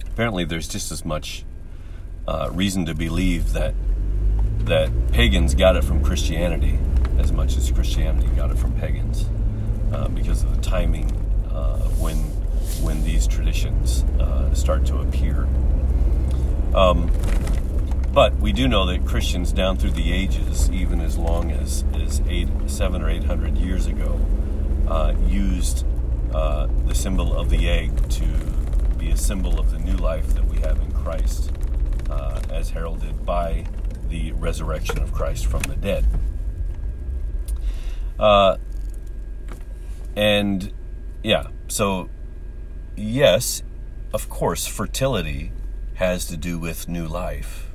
Apparently, 0.08 0.46
there's 0.46 0.68
just 0.68 0.92
as 0.92 1.06
much 1.06 1.46
uh, 2.27 2.50
reason 2.53 2.86
to 2.86 2.94
believe 2.94 3.53
that 3.53 3.74
that 4.60 4.89
pagans 5.12 5.53
got 5.53 5.75
it 5.75 5.84
from 5.84 6.03
Christianity 6.03 6.79
as 7.20 7.32
much 7.32 7.55
as 7.55 7.70
Christianity 7.72 8.27
got 8.36 8.51
it 8.51 8.58
from 8.58 8.72
pagans, 8.79 9.25
uh, 9.94 10.08
because 10.10 10.44
of 10.44 10.55
the 10.55 10.62
timing 10.62 11.12
uh, 11.51 11.77
when 12.00 12.17
when 12.82 13.03
these 13.03 13.27
traditions 13.27 14.03
uh, 14.20 14.53
start 14.53 14.86
to 14.88 14.98
appear. 14.98 15.48
Um, 16.74 17.12
but 18.12 18.36
we 18.38 18.53
do 18.53 18.67
know 18.67 18.86
that 18.86 19.05
Christians 19.05 19.51
down 19.51 19.77
through 19.77 19.91
the 19.91 20.12
ages, 20.12 20.70
even 20.72 21.01
as 21.01 21.17
long 21.17 21.51
as, 21.51 21.84
as 21.94 22.22
eight, 22.27 22.48
seven 22.67 23.01
or 23.01 23.10
eight 23.10 23.24
hundred 23.24 23.58
years 23.58 23.88
ago, 23.88 24.20
uh, 24.88 25.13
used 25.27 25.86
uh, 26.34 26.67
the 26.86 26.96
symbol 26.96 27.36
of 27.36 27.50
the 27.50 27.70
egg 27.70 28.10
to 28.10 28.25
be 28.98 29.12
a 29.12 29.17
symbol 29.17 29.60
of 29.60 29.72
the 29.72 29.79
new 29.79 29.96
life 29.98 30.34
that 30.34 30.46
we 30.46 30.60
have 30.60 30.79
in 30.79 30.91
Christ, 30.91 31.51
uh, 32.16 32.40
as 32.50 32.70
heralded 32.70 33.26
by 33.26 33.66
the 34.10 34.32
resurrection 34.34 35.02
of 35.02 35.12
Christ 35.12 35.46
from 35.46 35.62
the 35.64 35.76
dead. 35.76 36.06
Uh, 38.18 38.58
and 40.16 40.72
yeah, 41.24 41.48
so 41.68 42.10
yes, 42.96 43.62
of 44.14 44.30
course, 44.30 44.66
fertility 44.66 45.52
has 45.96 46.26
to 46.28 46.38
do 46.38 46.58
with 46.58 46.88
new 46.88 47.08
life 47.08 47.66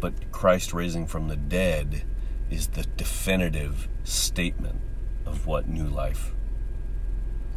but 0.00 0.30
Christ 0.30 0.72
raising 0.72 1.06
from 1.06 1.28
the 1.28 1.36
dead 1.36 2.02
is 2.50 2.68
the 2.68 2.84
definitive 2.96 3.88
statement 4.04 4.80
of 5.24 5.46
what 5.46 5.68
new 5.68 5.86
life 5.86 6.32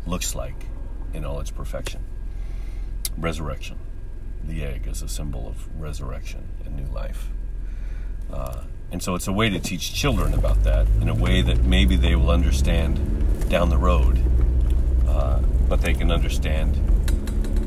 looks 0.07 0.33
like 0.33 0.65
in 1.13 1.25
all 1.25 1.39
its 1.39 1.51
perfection. 1.51 2.01
Resurrection. 3.17 3.77
The 4.49 4.63
egg 4.63 4.87
is 4.87 5.03
a 5.03 5.07
symbol 5.07 5.47
of 5.47 5.79
resurrection 5.79 6.43
and 6.65 6.75
new 6.75 6.91
life. 6.91 7.29
Uh, 8.33 8.63
and 8.91 9.01
so 9.01 9.13
it's 9.13 9.27
a 9.27 9.31
way 9.31 9.47
to 9.51 9.59
teach 9.59 9.93
children 9.93 10.33
about 10.33 10.63
that 10.63 10.87
in 10.99 11.07
a 11.07 11.13
way 11.13 11.43
that 11.43 11.63
maybe 11.63 11.95
they 11.95 12.15
will 12.15 12.31
understand 12.31 12.97
down 13.47 13.69
the 13.69 13.77
road, 13.77 14.19
uh, 15.07 15.37
but 15.67 15.81
they 15.81 15.93
can 15.93 16.11
understand 16.11 16.75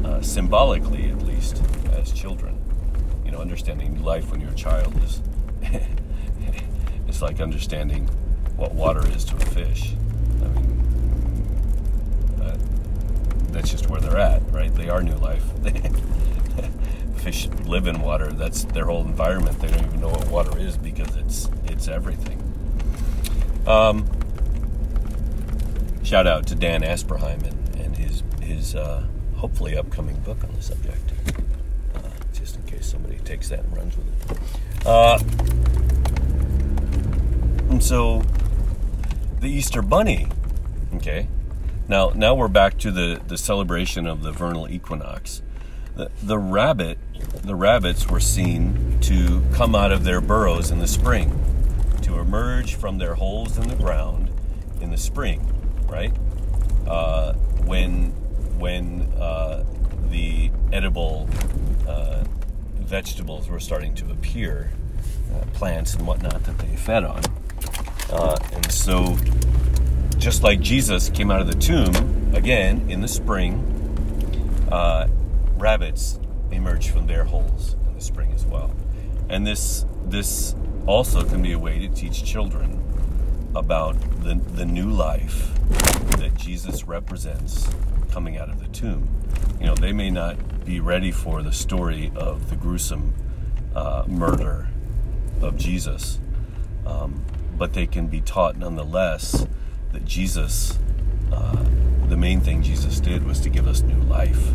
uh, 0.04 0.20
symbolically 0.22 1.08
at 1.08 1.22
least 1.22 1.62
as 1.92 2.10
children 2.10 2.58
You 3.24 3.30
know, 3.30 3.38
understanding 3.38 4.02
life 4.02 4.32
when 4.32 4.40
you're 4.40 4.50
a 4.50 4.54
child 4.54 5.00
is 5.04 5.22
it's 7.06 7.22
like 7.22 7.40
understanding 7.40 8.08
what 8.56 8.74
water 8.74 9.06
is 9.08 9.24
to 9.26 9.36
a 9.36 9.40
fish. 9.40 9.94
I 10.42 10.48
mean, 10.48 10.82
uh, 12.42 12.58
that's 13.52 13.70
just 13.70 13.88
where 13.88 14.00
they're 14.00 14.18
at, 14.18 14.42
right? 14.50 14.74
They 14.74 14.88
are 14.88 15.00
new 15.00 15.14
life. 15.14 15.44
fish 17.22 17.48
live 17.64 17.86
in 17.86 18.00
water. 18.00 18.32
That's 18.32 18.64
their 18.64 18.86
whole 18.86 19.02
environment. 19.02 19.60
They 19.60 19.68
don't 19.68 19.84
even 19.84 20.00
know 20.00 20.08
what 20.08 20.28
water 20.28 20.58
is 20.58 20.76
because 20.76 21.14
it's 21.16 21.48
it's 21.64 21.88
everything. 21.88 22.38
Um, 23.66 24.06
shout 26.02 26.26
out 26.26 26.46
to 26.48 26.54
Dan 26.56 26.82
Asperheim 26.82 27.46
and, 27.46 27.76
and 27.76 27.96
his 27.96 28.22
his 28.42 28.74
uh, 28.74 29.04
hopefully 29.36 29.76
upcoming 29.76 30.16
book 30.20 30.42
on 30.44 30.52
the 30.54 30.62
subject 30.62 31.12
Uh, 31.94 32.00
just 32.32 32.56
in 32.56 32.62
case 32.64 32.86
somebody 32.86 33.18
takes 33.18 33.48
that 33.50 33.60
and 33.60 33.76
runs 33.76 33.96
with 33.96 34.08
it. 34.30 34.38
Uh, 34.86 35.18
and 37.70 37.82
so 37.82 38.22
the 39.40 39.48
Easter 39.48 39.82
Bunny, 39.82 40.26
okay. 40.94 41.28
Now, 41.88 42.10
now 42.14 42.34
we're 42.34 42.48
back 42.48 42.78
to 42.78 42.90
the, 42.90 43.20
the 43.26 43.36
celebration 43.36 44.06
of 44.06 44.22
the 44.22 44.32
vernal 44.32 44.68
equinox. 44.68 45.42
The, 45.96 46.10
the 46.22 46.38
rabbit, 46.38 46.98
the 47.42 47.54
rabbits 47.54 48.08
were 48.08 48.20
seen 48.20 48.98
to 49.02 49.42
come 49.52 49.74
out 49.74 49.92
of 49.92 50.04
their 50.04 50.20
burrows 50.20 50.70
in 50.70 50.78
the 50.78 50.88
spring, 50.88 51.38
to 52.02 52.18
emerge 52.18 52.74
from 52.74 52.98
their 52.98 53.14
holes 53.14 53.58
in 53.58 53.68
the 53.68 53.76
ground 53.76 54.30
in 54.80 54.90
the 54.90 54.96
spring, 54.96 55.46
right? 55.88 56.12
Uh, 56.86 57.34
when 57.64 58.10
when 58.58 59.02
uh, 59.18 59.64
the 60.10 60.50
edible 60.72 61.28
uh, 61.86 62.24
vegetables 62.74 63.48
were 63.48 63.60
starting 63.60 63.94
to 63.94 64.10
appear, 64.10 64.70
uh, 65.34 65.44
plants 65.54 65.94
and 65.94 66.06
whatnot 66.06 66.44
that 66.44 66.58
they 66.58 66.76
fed 66.76 67.04
on. 67.04 67.22
Uh, 68.10 68.36
and 68.52 68.70
so, 68.70 69.16
just 70.18 70.42
like 70.42 70.60
Jesus 70.60 71.08
came 71.10 71.30
out 71.30 71.40
of 71.40 71.46
the 71.46 71.58
tomb 71.58 72.34
again 72.34 72.88
in 72.90 73.00
the 73.00 73.08
spring, 73.08 73.58
uh, 74.70 75.08
rabbits 75.62 76.18
emerge 76.50 76.90
from 76.90 77.06
their 77.06 77.22
holes 77.22 77.76
in 77.86 77.94
the 77.94 78.00
spring 78.00 78.32
as 78.32 78.44
well. 78.44 78.74
And 79.28 79.46
this 79.46 79.86
this 80.06 80.56
also 80.86 81.22
can 81.22 81.40
be 81.40 81.52
a 81.52 81.58
way 81.58 81.78
to 81.78 81.88
teach 81.88 82.24
children 82.24 82.82
about 83.54 83.94
the, 84.24 84.34
the 84.34 84.66
new 84.66 84.90
life 84.90 85.50
that 86.18 86.32
Jesus 86.36 86.84
represents 86.88 87.68
coming 88.10 88.36
out 88.36 88.48
of 88.50 88.58
the 88.58 88.66
tomb. 88.68 89.08
You 89.60 89.66
know, 89.66 89.74
they 89.76 89.92
may 89.92 90.10
not 90.10 90.64
be 90.64 90.80
ready 90.80 91.12
for 91.12 91.42
the 91.42 91.52
story 91.52 92.10
of 92.16 92.50
the 92.50 92.56
gruesome 92.56 93.14
uh, 93.76 94.04
murder 94.08 94.68
of 95.40 95.56
Jesus. 95.56 96.18
Um, 96.84 97.24
but 97.56 97.74
they 97.74 97.86
can 97.86 98.08
be 98.08 98.20
taught 98.20 98.56
nonetheless 98.56 99.46
that 99.92 100.04
Jesus, 100.04 100.78
uh, 101.30 101.64
the 102.08 102.16
main 102.16 102.40
thing 102.40 102.62
Jesus 102.62 102.98
did 102.98 103.24
was 103.24 103.38
to 103.40 103.48
give 103.48 103.68
us 103.68 103.82
new 103.82 104.02
life? 104.02 104.52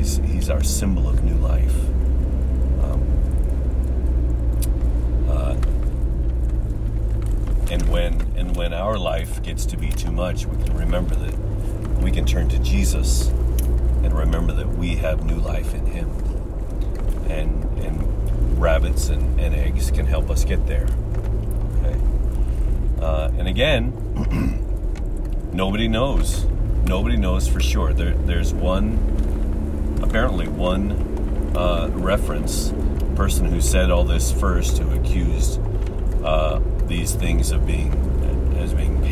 He's, 0.00 0.16
he's 0.16 0.48
our 0.48 0.62
symbol 0.62 1.06
of 1.10 1.22
new 1.22 1.34
life. 1.34 1.76
Um, 2.82 3.02
uh, 5.28 5.56
and 7.70 7.86
when 7.90 8.14
and 8.34 8.56
when 8.56 8.72
our 8.72 8.96
life 8.96 9.42
gets 9.42 9.66
to 9.66 9.76
be 9.76 9.90
too 9.90 10.10
much, 10.10 10.46
we 10.46 10.56
can 10.64 10.74
remember 10.74 11.14
that 11.16 11.36
we 12.00 12.10
can 12.10 12.24
turn 12.24 12.48
to 12.48 12.58
Jesus 12.60 13.28
and 13.28 14.14
remember 14.14 14.54
that 14.54 14.68
we 14.70 14.96
have 14.96 15.22
new 15.24 15.36
life 15.36 15.74
in 15.74 15.84
Him. 15.84 16.08
And 17.28 17.62
and 17.80 18.58
rabbits 18.58 19.10
and, 19.10 19.38
and 19.38 19.54
eggs 19.54 19.90
can 19.90 20.06
help 20.06 20.30
us 20.30 20.46
get 20.46 20.66
there. 20.66 20.88
Okay. 21.82 22.00
Uh, 23.02 23.30
and 23.36 23.46
again, 23.46 23.92
nobody 25.52 25.88
knows. 25.88 26.46
Nobody 26.86 27.18
knows 27.18 27.46
for 27.46 27.60
sure. 27.60 27.92
There, 27.92 28.14
there's 28.14 28.54
one, 28.54 29.20
apparently 30.02 30.48
one 30.48 30.92
uh, 31.56 31.88
reference 31.94 32.72
person 33.16 33.46
who 33.46 33.60
said 33.60 33.90
all 33.90 34.04
this 34.04 34.32
first, 34.32 34.78
who 34.78 34.90
accused 34.98 35.60
uh, 36.24 36.60
these 36.86 37.14
things 37.14 37.50
of 37.50 37.66
being 37.66 37.92
as 38.58 38.74
being 38.74 39.02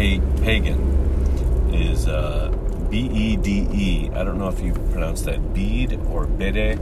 pagan, 0.40 1.74
is 1.74 2.08
uh, 2.08 2.50
B 2.90 3.00
E 3.12 3.36
D 3.36 3.68
E. 3.72 4.10
I 4.14 4.24
don't 4.24 4.38
know 4.38 4.48
if 4.48 4.60
you 4.60 4.72
pronounce 4.72 5.22
that 5.22 5.52
Bede 5.52 6.00
or 6.08 6.26
Bede. 6.26 6.78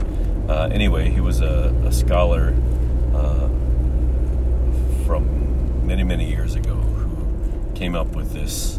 Uh, 0.49 0.69
anyway, 0.71 1.09
he 1.09 1.19
was 1.19 1.41
a, 1.41 1.75
a 1.85 1.91
scholar 1.91 2.55
uh, 3.13 3.49
from 5.05 5.85
many, 5.85 6.03
many 6.03 6.29
years 6.29 6.55
ago 6.55 6.75
who 6.75 7.75
came 7.75 7.95
up 7.95 8.07
with 8.15 8.31
this 8.31 8.77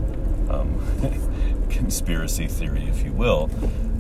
um, 0.49 1.67
conspiracy 1.71 2.47
theory, 2.47 2.85
if 2.89 3.05
you 3.05 3.13
will, 3.13 3.51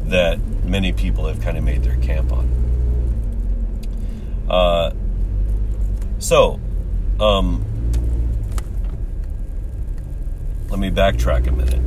that 0.08 0.38
many 0.64 0.92
people 0.92 1.26
have 1.26 1.40
kind 1.40 1.56
of 1.56 1.64
made 1.64 1.82
their 1.82 1.96
camp 1.96 2.32
on. 2.32 2.48
Uh, 4.48 4.94
so, 6.18 6.58
um, 7.20 7.64
let 10.70 10.78
me 10.78 10.90
backtrack 10.90 11.46
a 11.46 11.52
minute. 11.52 11.82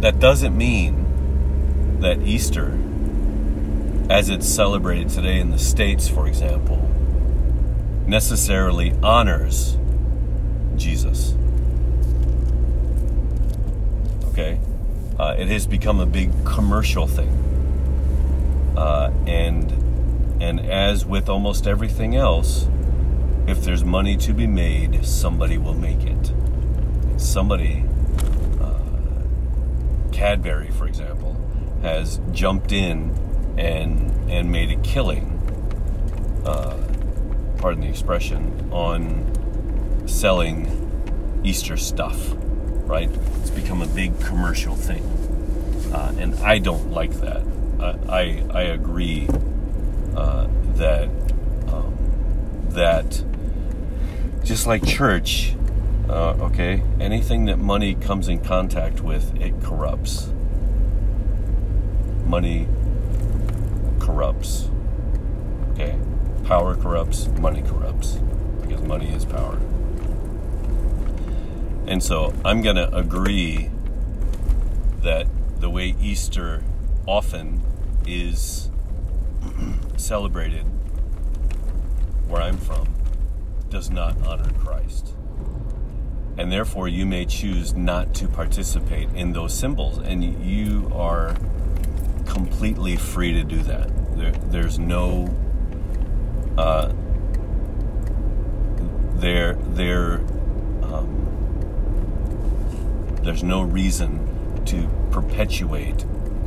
That 0.00 0.18
doesn't 0.18 0.56
mean 0.56 2.00
that 2.00 2.20
Easter, 2.22 2.78
as 4.10 4.28
it's 4.28 4.46
celebrated 4.46 5.08
today 5.08 5.40
in 5.40 5.50
the 5.50 5.58
States, 5.58 6.08
for 6.08 6.26
example, 6.26 6.76
necessarily 8.06 8.92
honors 9.02 9.78
Jesus. 10.76 11.34
Okay? 14.28 14.58
Uh, 15.18 15.34
it 15.38 15.48
has 15.48 15.66
become 15.66 16.00
a 16.00 16.06
big 16.06 16.30
commercial 16.44 17.06
thing. 17.06 17.30
Uh, 18.76 19.12
and 19.26 19.70
and 20.42 20.58
as 20.60 21.06
with 21.06 21.28
almost 21.28 21.66
everything 21.66 22.16
else, 22.16 22.66
if 23.46 23.62
there's 23.62 23.84
money 23.84 24.16
to 24.16 24.32
be 24.32 24.46
made, 24.46 25.04
somebody 25.06 25.58
will 25.58 25.74
make 25.74 26.02
it. 26.02 26.32
Somebody, 27.16 27.84
uh, 28.60 28.80
Cadbury, 30.10 30.70
for 30.70 30.86
example, 30.86 31.36
has 31.82 32.20
jumped 32.32 32.72
in 32.72 33.14
and 33.56 34.10
and 34.28 34.50
made 34.50 34.70
a 34.70 34.76
killing. 34.82 35.30
Uh, 36.44 36.76
pardon 37.58 37.82
the 37.82 37.88
expression 37.88 38.68
on 38.72 39.30
selling 40.08 41.40
Easter 41.44 41.76
stuff. 41.76 42.34
Right? 42.84 43.10
It's 43.40 43.50
become 43.50 43.82
a 43.82 43.86
big 43.86 44.18
commercial 44.20 44.76
thing, 44.76 45.02
uh, 45.92 46.14
and 46.18 46.34
I 46.36 46.58
don't 46.58 46.90
like 46.90 47.12
that. 47.20 47.42
I 47.80 47.96
I, 48.08 48.44
I 48.50 48.62
agree 48.62 49.28
uh, 50.16 50.46
that 50.76 51.08
um, 51.68 51.96
that 52.70 53.24
just 54.44 54.66
like 54.66 54.84
church, 54.86 55.54
uh, 56.08 56.34
okay, 56.40 56.82
anything 57.00 57.46
that 57.46 57.58
money 57.58 57.94
comes 57.94 58.28
in 58.28 58.40
contact 58.44 59.00
with, 59.00 59.34
it 59.40 59.54
corrupts. 59.62 60.30
Money 62.26 62.68
corrupts. 63.98 64.68
Okay, 65.72 65.98
power 66.44 66.76
corrupts, 66.76 67.28
money 67.28 67.62
corrupts, 67.62 68.18
because 68.60 68.82
money 68.82 69.08
is 69.08 69.24
power. 69.24 69.58
And 71.86 72.02
so 72.02 72.34
I'm 72.44 72.62
going 72.62 72.76
to 72.76 72.94
agree 72.94 73.70
that 75.02 75.26
the 75.60 75.68
way 75.68 75.94
Easter 76.00 76.62
often 77.06 77.62
is 78.06 78.70
celebrated 79.96 80.64
where 82.26 82.42
I'm 82.42 82.56
from 82.56 82.88
does 83.68 83.90
not 83.90 84.16
honor 84.26 84.50
Christ. 84.58 85.14
And 86.36 86.50
therefore, 86.50 86.88
you 86.88 87.06
may 87.06 87.26
choose 87.26 87.74
not 87.74 88.14
to 88.14 88.28
participate 88.28 89.08
in 89.14 89.32
those 89.32 89.56
symbols, 89.56 89.98
and 89.98 90.24
you 90.44 90.90
are 90.92 91.36
completely 92.26 92.96
free 92.96 93.32
to 93.32 93.44
do 93.44 93.62
that. 93.62 94.16
There, 94.16 94.32
there's 94.32 94.78
no 94.78 95.32
uh, 96.58 96.92
there 99.16 99.54
there 99.54 100.18
there's 103.24 103.42
no 103.42 103.62
reason 103.62 104.64
to 104.66 104.88
perpetuate 105.10 106.04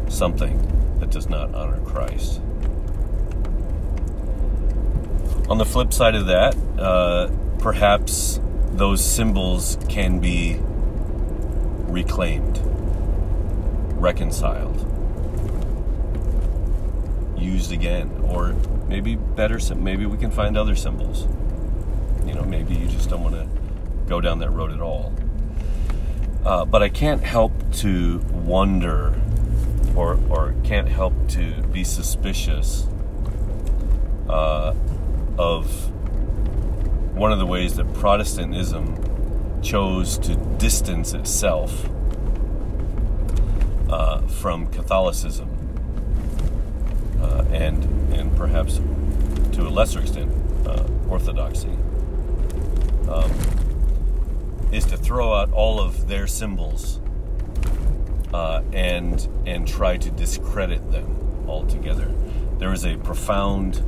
something 0.10 0.98
that 1.00 1.10
does 1.10 1.28
not 1.28 1.54
honor 1.54 1.80
Christ. 1.82 2.40
On 5.50 5.58
the 5.58 5.66
flip 5.66 5.92
side 5.92 6.14
of 6.14 6.28
that, 6.28 6.56
uh, 6.78 7.30
perhaps 7.60 8.40
those 8.72 9.04
symbols 9.04 9.78
can 9.90 10.20
be 10.20 10.60
reclaimed, 11.88 12.60
reconciled, 13.94 14.86
used 17.38 17.72
again, 17.72 18.12
or 18.24 18.54
maybe 18.88 19.16
better. 19.16 19.60
Maybe 19.74 20.06
we 20.06 20.18
can 20.18 20.32
find 20.32 20.58
other 20.58 20.76
symbols. 20.76 21.28
You 22.28 22.36
know, 22.36 22.44
maybe 22.44 22.76
you 22.76 22.88
just 22.88 23.10
don't 23.10 23.24
want 23.24 23.36
to 23.36 23.48
go 24.08 24.22
down 24.22 24.40
that 24.40 24.52
road 24.52 24.72
at 24.72 24.82
all. 24.82 25.14
Uh, 26.48 26.64
but 26.64 26.82
I 26.82 26.88
can't 26.88 27.22
help 27.22 27.52
to 27.80 28.20
wonder, 28.32 29.14
or 29.98 30.18
or 30.30 30.56
can't 30.64 30.88
help 30.88 31.14
to 31.32 31.62
be 31.74 31.84
suspicious. 31.84 32.88
Uh, 34.30 34.74
of 35.38 35.92
one 37.18 37.34
of 37.34 37.40
the 37.40 37.46
ways 37.46 37.76
that 37.76 37.94
Protestantism 37.96 39.62
chose 39.62 40.18
to 40.20 40.36
distance 40.58 41.14
itself 41.14 41.90
uh, 43.90 44.22
from 44.22 44.68
Catholicism, 44.68 45.50
uh, 47.22 47.44
and 47.52 47.84
and 48.14 48.34
perhaps 48.38 48.80
to 49.52 49.68
a 49.68 49.70
lesser 49.70 50.00
extent 50.00 50.32
uh, 50.66 50.86
Orthodoxy, 51.10 51.76
um, 53.10 53.32
is 54.72 54.86
to 54.86 54.98
throw 54.98 55.34
out 55.34 55.52
all 55.54 55.80
of 55.80 56.08
their 56.08 56.28
symbols 56.28 57.00
uh, 58.34 58.62
and 58.74 59.28
and 59.46 59.68
try 59.68 59.98
to 59.98 60.12
discredit 60.12 60.92
them 60.92 61.46
altogether. 61.48 62.12
There 62.58 62.74
is 62.74 62.86
a 62.86 62.98
profound 62.98 63.82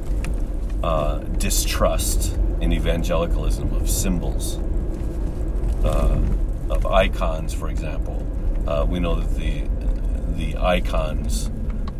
uh, 0.83 1.19
distrust 1.19 2.37
in 2.61 2.71
evangelicalism 2.71 3.73
of 3.73 3.89
symbols, 3.89 4.57
uh, 5.83 6.21
of 6.69 6.85
icons, 6.85 7.53
for 7.53 7.69
example. 7.69 8.25
Uh, 8.67 8.85
we 8.85 8.99
know 8.99 9.15
that 9.15 9.35
the 9.35 9.63
the 10.35 10.57
icons 10.57 11.51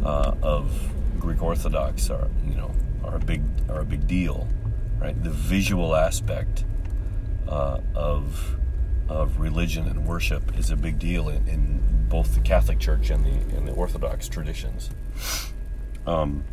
uh, 0.03 0.33
of 0.41 0.71
Greek 1.19 1.41
Orthodox 1.43 2.09
are 2.09 2.29
you 2.47 2.55
know 2.55 2.71
are 3.03 3.15
a 3.15 3.19
big 3.19 3.41
are 3.69 3.81
a 3.81 3.85
big 3.85 4.07
deal, 4.07 4.47
right? 4.99 5.21
The 5.21 5.29
visual 5.29 5.95
aspect 5.95 6.63
uh, 7.47 7.79
of 7.95 8.57
of 9.10 9.39
religion 9.39 9.88
and 9.88 10.06
worship 10.06 10.58
is 10.58 10.69
a 10.69 10.76
big 10.76 11.00
deal 11.00 11.30
in, 11.30 11.48
in, 11.48 11.89
both 12.10 12.34
the 12.34 12.41
Catholic 12.41 12.80
Church 12.80 13.12
and 13.12 13.24
the 13.24 13.56
and 13.56 13.67
the 13.67 13.72
Orthodox 13.72 14.28
traditions. 14.28 14.89
Um, 16.08 16.43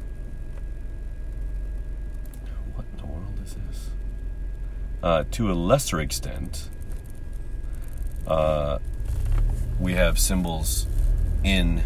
what 2.74 2.84
in 2.92 2.98
the 2.98 3.06
world 3.06 3.32
is 3.42 3.54
this? 3.54 3.88
Uh, 5.02 5.24
to 5.30 5.50
a 5.50 5.54
lesser 5.54 5.98
extent, 5.98 6.68
uh, 8.26 8.80
we 9.80 9.94
have 9.94 10.18
symbols 10.18 10.86
in 11.42 11.82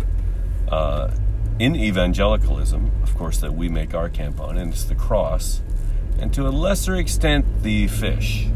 uh, 0.69 1.13
in 1.61 1.77
evangelicalism, 1.77 2.91
of 3.05 3.15
course, 3.17 3.39
that 3.39 3.55
we 3.55 3.69
make 3.69 3.95
our 3.95 4.09
camp 4.09 4.41
on, 4.41 4.59
and 4.59 4.73
it's 4.73 4.83
the 4.83 4.97
cross, 4.97 5.61
and 6.19 6.35
to 6.35 6.49
a 6.49 6.51
lesser 6.51 6.97
extent, 6.97 7.63
the 7.63 7.87
fish, 7.87 8.49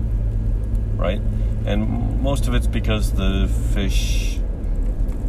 right? 0.96 1.20
And 1.66 2.20
most 2.22 2.46
of 2.46 2.54
it's 2.54 2.66
because 2.66 3.12
the 3.12 3.48
fish 3.72 4.38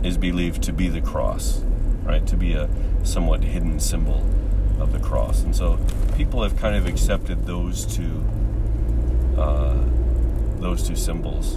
is 0.04 0.18
believed 0.18 0.64
to 0.64 0.74
be 0.74 0.88
the 0.88 1.02
cross, 1.02 1.62
right? 2.04 2.26
To 2.28 2.36
be 2.36 2.54
a 2.54 2.70
somewhat 3.04 3.44
hidden 3.44 3.80
symbol 3.80 4.26
of 4.80 4.92
the 4.92 5.00
cross. 5.00 5.44
And 5.44 5.56
so 5.56 5.80
people 6.16 6.44
have 6.44 6.58
kind 6.58 6.76
of 6.76 6.86
accepted 6.86 7.46
those 7.46 7.86
two 7.86 8.24
uh, 9.38 9.78
those 10.60 10.88
two 10.88 10.96
symbols. 10.96 11.56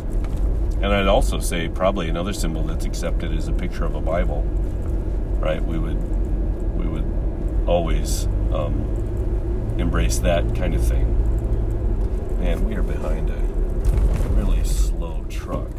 And 0.81 0.87
I'd 0.87 1.07
also 1.07 1.41
say 1.41 1.69
probably 1.69 2.09
another 2.09 2.33
symbol 2.33 2.62
that's 2.62 2.85
accepted 2.85 3.33
is 3.33 3.49
a 3.49 3.53
picture 3.53 3.85
of 3.85 3.95
a 3.95 4.01
Bible, 4.01 4.43
right? 5.41 5.62
We 5.62 5.79
would 5.79 6.01
we 6.79 6.87
would 6.87 7.05
always 7.67 8.27
um, 8.53 9.75
embrace 9.79 10.19
that 10.19 10.55
kind 10.55 10.75
of 10.75 10.85
thing. 10.85 11.14
Man, 12.38 12.64
we 12.64 12.75
are 12.77 12.83
behind 12.83 13.31
a 13.31 13.49
really 14.35 14.62
slow 14.64 15.25
truck. 15.29 15.71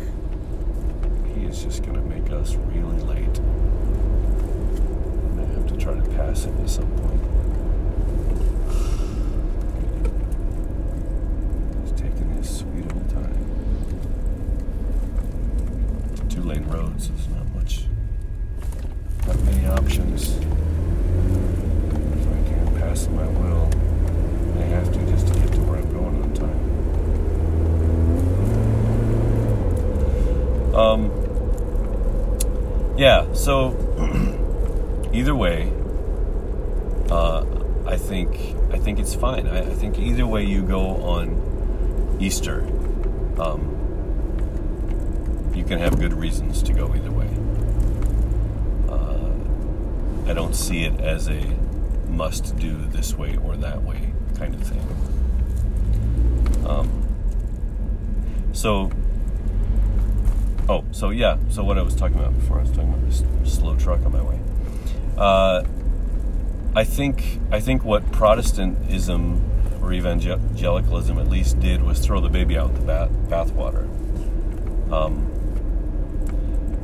He 1.34 1.46
is 1.60 1.66
just 1.66 1.84
going 1.84 1.96
to 1.96 2.02
make 2.02 2.32
us 2.32 2.56
really 2.56 3.00
late. 3.02 3.40
I'm 3.40 5.36
going 5.36 5.50
to 5.50 5.56
have 5.56 5.68
to 5.68 5.76
try 5.78 5.94
to 5.94 6.02
pass 6.12 6.46
him 6.46 6.58
at 6.62 6.70
some 6.70 6.90
point. 6.92 7.22
He's 11.84 11.92
taking 12.00 12.30
his 12.38 12.60
sweet 12.60 12.86
old 12.94 13.10
time. 13.10 13.36
Two 16.30 16.44
lane 16.44 16.66
roads, 16.68 17.10
there's 17.10 17.28
not 17.30 17.46
much, 17.54 17.84
not 19.28 19.38
many 19.44 19.68
options. 19.68 20.38
If 20.38 20.46
I 22.28 22.42
can't 22.48 22.76
pass 22.78 23.06
him, 23.06 23.20
I 23.20 23.28
will. 23.28 23.70
I 24.58 24.62
have 24.62 24.94
to 24.94 25.00
just 25.08 25.28
to 25.28 25.34
get 25.34 25.52
to 25.52 25.60
where 25.62 25.80
I'm 25.80 25.92
going 25.92 26.22
on 26.24 26.34
time. 26.34 26.60
Um, 30.76 31.20
yeah, 33.00 33.32
so 33.34 33.72
either 35.14 35.34
way, 35.34 35.72
uh, 37.10 37.46
I 37.86 37.96
think 37.96 38.36
I 38.74 38.78
think 38.78 39.00
it's 39.00 39.16
fine. 39.16 39.48
I, 39.48 39.60
I, 39.60 39.74
think 39.74 39.98
either 39.98 40.28
way 40.28 40.44
you 40.44 40.62
go 40.62 40.82
on 40.82 41.30
Easter, 42.20 42.62
um, 43.40 43.76
you 45.56 45.64
can 45.64 45.80
have 45.80 46.00
good 46.00 46.14
reasons 46.14 46.62
to 46.64 46.74
go 46.74 46.94
either 46.94 47.12
way. 47.12 47.30
Uh, 48.90 49.32
I 50.30 50.34
don't 50.34 50.56
see 50.56 50.84
it 50.84 51.00
as 51.00 51.30
a 51.30 51.42
must 52.10 52.58
do 52.58 52.76
this 52.88 53.16
way 53.16 53.38
or 53.38 53.56
that 53.58 53.84
way 53.84 54.14
kind 54.36 54.54
of 54.54 54.62
thing. 54.62 54.86
Um, 56.66 56.90
so 58.52 58.92
Oh, 60.70 60.86
so 60.92 61.10
yeah, 61.10 61.38
so 61.50 61.64
what 61.64 61.80
I 61.80 61.82
was 61.82 61.96
talking 61.96 62.20
about 62.20 62.40
before, 62.40 62.60
I 62.60 62.62
was 62.62 62.70
talking 62.70 62.94
about 62.94 63.04
this 63.10 63.24
slow 63.44 63.76
truck 63.76 64.06
on 64.06 64.12
my 64.12 64.22
way. 64.22 64.40
Uh, 65.18 65.64
I 66.76 66.84
think 66.84 67.40
I 67.52 67.60
think 67.60 67.84
what 67.84 68.12
Protestantism 68.12 69.42
or 69.90 69.94
evangelicalism 69.94 71.18
at 71.18 71.28
least 71.28 71.60
did 71.60 71.82
was 71.82 72.00
throw 72.00 72.20
the 72.20 72.30
baby 72.30 72.58
out 72.58 72.72
with 72.72 72.82
the 72.82 72.86
bath 72.86 73.10
bathwater. 73.28 73.84
Um, 74.92 75.26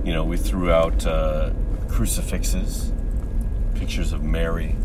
you 0.03 0.11
know, 0.11 0.23
we 0.23 0.37
threw 0.37 0.71
out 0.71 1.05
uh, 1.05 1.51
crucifixes, 1.87 2.91
pictures 3.75 4.11
of 4.11 4.23
Mary. 4.23 4.75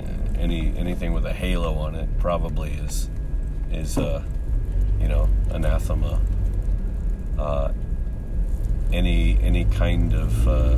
Uh, 0.00 0.40
any 0.40 0.76
anything 0.76 1.12
with 1.12 1.24
a 1.24 1.32
halo 1.32 1.74
on 1.74 1.94
it 1.94 2.08
probably 2.18 2.72
is 2.72 3.08
is 3.70 3.96
uh, 3.96 4.22
you 5.00 5.06
know 5.06 5.28
anathema. 5.50 6.20
Uh, 7.38 7.72
any 8.92 9.38
any 9.40 9.64
kind 9.66 10.14
of 10.14 10.48
uh, 10.48 10.76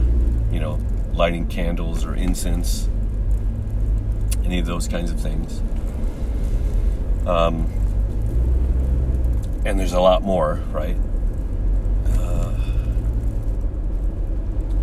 you 0.52 0.60
know 0.60 0.78
lighting 1.14 1.46
candles 1.48 2.04
or 2.04 2.14
incense, 2.14 2.90
any 4.44 4.58
of 4.58 4.66
those 4.66 4.86
kinds 4.86 5.10
of 5.10 5.18
things. 5.18 5.62
Um, 7.26 7.66
and 9.64 9.78
there's 9.78 9.92
a 9.92 10.00
lot 10.00 10.22
more, 10.22 10.60
right? 10.70 10.96
Uh, 12.06 12.56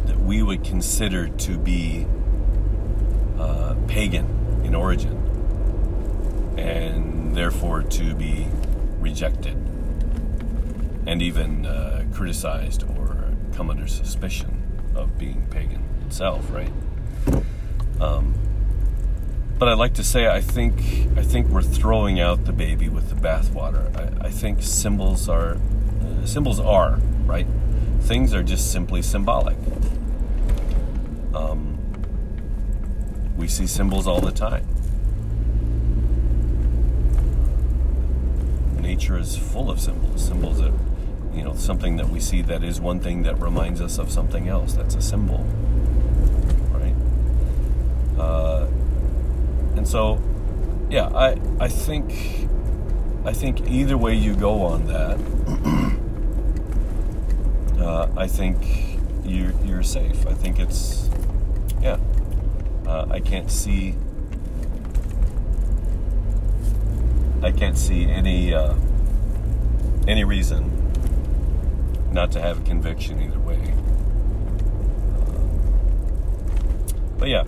that 0.08 0.20
we 0.20 0.44
would 0.44 0.64
consider 0.64 1.30
to 1.30 1.58
be 1.58 2.06
uh, 3.40 3.76
pagan 3.88 4.62
in 4.66 4.76
origin, 4.76 5.18
and 6.58 7.34
therefore 7.34 7.82
to 7.82 8.14
be 8.14 8.48
rejected 9.00 9.56
and 11.06 11.22
even 11.22 11.66
uh, 11.66 12.04
criticized 12.14 12.84
or 12.98 13.34
come 13.56 13.70
under 13.70 13.88
suspicion 13.88 14.62
of 14.96 15.18
being 15.18 15.46
pagan 15.50 15.84
itself, 16.06 16.46
right? 16.52 16.72
Um, 18.00 18.34
but 19.58 19.68
I'd 19.68 19.78
like 19.78 19.94
to 19.96 20.04
say 20.04 20.28
I 20.28 20.42
think 20.42 20.80
I 21.18 21.24
think 21.24 21.48
we're 21.48 21.62
throwing 21.62 22.20
out 22.20 22.46
the 22.46 22.54
baby 22.54 22.90
with 22.90 23.10
the 23.10 23.16
bathwater. 23.16 23.96
I, 23.96 24.28
I 24.28 24.30
think 24.30 24.62
symbols 24.62 25.30
are 25.30 25.58
uh, 26.04 26.26
symbols 26.26 26.60
are 26.60 27.00
right. 27.26 27.48
Things 28.02 28.34
are 28.34 28.44
just 28.44 28.72
simply 28.72 29.02
symbolic. 29.02 29.58
Um, 31.34 31.78
we 33.38 33.48
see 33.48 33.68
symbols 33.68 34.08
all 34.08 34.22
the 34.22 34.32
time. 34.32 34.68
Nature 38.82 39.18
is 39.18 39.38
full 39.38 39.72
of 39.72 39.80
symbols, 39.80 40.28
symbols 40.28 40.60
that 40.60 40.74
you 41.34 41.44
know 41.44 41.56
something 41.56 41.98
that 41.98 42.10
we 42.10 42.20
see 42.20 42.42
that 42.44 42.64
is 42.64 42.80
one 42.80 43.00
thing 43.00 43.24
that 43.24 43.40
reminds 43.40 43.82
us 43.82 43.98
of 43.98 44.12
something 44.12 44.48
else 44.48 44.74
that's 44.74 44.96
a 44.96 45.02
symbol 45.02 45.40
right 46.72 46.96
uh, 48.20 48.53
and 49.84 49.90
so 49.90 50.18
yeah 50.90 51.08
i 51.10 51.36
i 51.60 51.68
think 51.68 52.48
i 53.26 53.34
think 53.34 53.70
either 53.70 53.98
way 53.98 54.16
you 54.16 54.34
go 54.34 54.64
on 54.64 54.88
that 54.88 55.20
uh, 57.82 58.08
i 58.16 58.26
think 58.26 58.98
you're 59.26 59.52
you're 59.66 59.84
safe 59.84 60.26
i 60.26 60.34
think 60.34 60.58
it's 60.58 61.10
yeah 61.82 61.98
uh, 62.88 63.06
i 63.10 63.20
can't 63.20 63.52
see 63.52 63.94
i 67.42 67.52
can't 67.52 67.78
see 67.78 68.06
any 68.06 68.54
uh, 68.54 68.74
any 70.08 70.24
reason 70.24 70.72
not 72.14 72.32
to 72.32 72.40
have 72.40 72.62
a 72.62 72.64
conviction 72.64 73.20
either 73.20 73.40
way. 73.40 73.74
Uh, 75.18 75.40
but 77.18 77.28
yeah, 77.28 77.44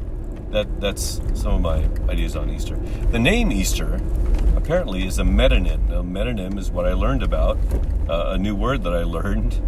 that 0.52 0.80
that's 0.80 1.22
some 1.34 1.54
of 1.54 1.62
my 1.62 1.90
ideas 2.10 2.36
on 2.36 2.50
Easter. 2.50 2.76
The 3.12 3.20
name 3.20 3.52
Easter 3.52 4.00
apparently 4.56 5.06
is 5.06 5.20
a 5.20 5.24
metonym. 5.24 5.90
Now, 5.90 6.02
metonym 6.02 6.58
is 6.58 6.72
what 6.72 6.86
I 6.86 6.94
learned 6.94 7.24
about, 7.24 7.58
uh, 8.10 8.32
a 8.32 8.38
new 8.38 8.56
word 8.56 8.84
that 8.84 8.94
I 8.94 9.04
learned 9.04 9.62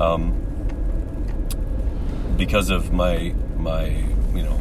um, 0.00 0.40
because 2.36 2.70
of 2.70 2.92
my 2.92 3.34
my 3.56 3.86
you 4.34 4.42
know 4.42 4.56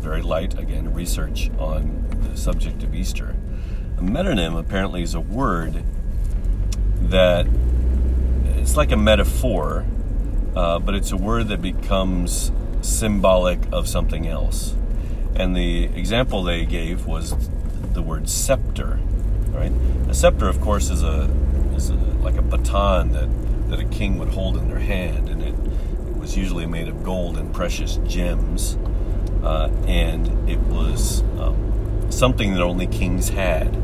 very 0.00 0.22
light 0.22 0.58
again 0.58 0.92
research 0.92 1.50
on 1.58 2.04
the 2.22 2.36
subject 2.36 2.82
of 2.82 2.94
Easter. 2.94 3.36
A 3.98 4.02
metonym 4.02 4.58
apparently 4.58 5.02
is 5.02 5.14
a 5.14 5.20
word 5.20 5.84
that 7.00 7.46
it's 8.56 8.76
like 8.76 8.90
a 8.90 8.96
metaphor, 8.96 9.84
uh, 10.56 10.78
but 10.78 10.94
it's 10.94 11.12
a 11.12 11.16
word 11.16 11.48
that 11.48 11.62
becomes 11.62 12.50
symbolic 12.80 13.60
of 13.72 13.88
something 13.88 14.26
else. 14.26 14.74
And 15.42 15.56
the 15.56 15.86
example 15.96 16.44
they 16.44 16.64
gave 16.64 17.04
was 17.04 17.34
the 17.94 18.00
word 18.00 18.28
scepter, 18.28 19.00
right? 19.48 19.72
A 20.08 20.14
scepter, 20.14 20.46
of 20.46 20.60
course, 20.60 20.88
is 20.88 21.02
a 21.02 21.28
is 21.74 21.90
a, 21.90 21.94
like 21.94 22.36
a 22.36 22.42
baton 22.42 23.10
that 23.10 23.28
that 23.68 23.80
a 23.80 23.84
king 23.86 24.20
would 24.20 24.28
hold 24.28 24.56
in 24.56 24.68
their 24.68 24.78
hand, 24.78 25.28
and 25.28 25.42
it, 25.42 25.54
it 26.10 26.16
was 26.16 26.36
usually 26.36 26.64
made 26.64 26.86
of 26.86 27.02
gold 27.02 27.36
and 27.38 27.52
precious 27.52 27.96
gems, 28.06 28.78
uh, 29.42 29.68
and 29.88 30.48
it 30.48 30.60
was 30.60 31.22
um, 31.40 32.06
something 32.08 32.54
that 32.54 32.62
only 32.62 32.86
kings 32.86 33.30
had. 33.30 33.74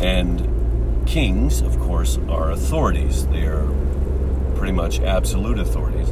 And 0.00 1.06
kings, 1.06 1.60
of 1.60 1.78
course, 1.78 2.18
are 2.28 2.50
authorities. 2.50 3.28
They 3.28 3.44
are 3.44 3.72
pretty 4.56 4.72
much 4.72 4.98
absolute 4.98 5.60
authorities. 5.60 6.10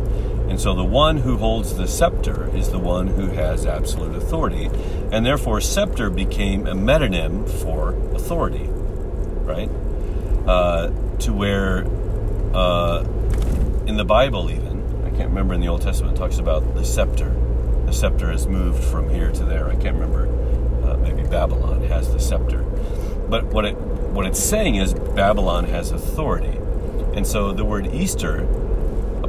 And 0.48 0.60
so 0.60 0.74
the 0.74 0.84
one 0.84 1.18
who 1.18 1.36
holds 1.38 1.76
the 1.76 1.88
scepter 1.88 2.54
is 2.56 2.70
the 2.70 2.78
one 2.78 3.08
who 3.08 3.26
has 3.28 3.66
absolute 3.66 4.14
authority. 4.14 4.70
And 5.10 5.26
therefore, 5.26 5.60
scepter 5.60 6.08
became 6.08 6.66
a 6.66 6.74
metonym 6.74 7.48
for 7.62 7.90
authority, 8.14 8.68
right? 9.44 9.68
Uh, 10.46 10.92
to 11.18 11.32
where 11.32 11.84
uh, 12.54 13.00
in 13.86 13.96
the 13.96 14.04
Bible, 14.04 14.50
even, 14.50 15.04
I 15.04 15.10
can't 15.10 15.28
remember 15.28 15.54
in 15.54 15.60
the 15.60 15.68
Old 15.68 15.82
Testament, 15.82 16.16
talks 16.16 16.38
about 16.38 16.74
the 16.74 16.84
scepter. 16.84 17.34
The 17.86 17.92
scepter 17.92 18.30
has 18.30 18.46
moved 18.46 18.82
from 18.84 19.08
here 19.08 19.30
to 19.32 19.44
there. 19.44 19.68
I 19.68 19.76
can't 19.76 19.94
remember. 19.94 20.26
Uh, 20.84 20.96
maybe 20.98 21.22
Babylon 21.22 21.82
has 21.82 22.12
the 22.12 22.20
scepter. 22.20 22.62
But 23.28 23.44
what 23.46 23.64
it 23.64 23.76
what 23.76 24.24
it's 24.26 24.40
saying 24.40 24.76
is 24.76 24.94
Babylon 24.94 25.64
has 25.64 25.90
authority. 25.90 26.58
And 27.14 27.26
so 27.26 27.52
the 27.52 27.64
word 27.64 27.92
Easter 27.92 28.46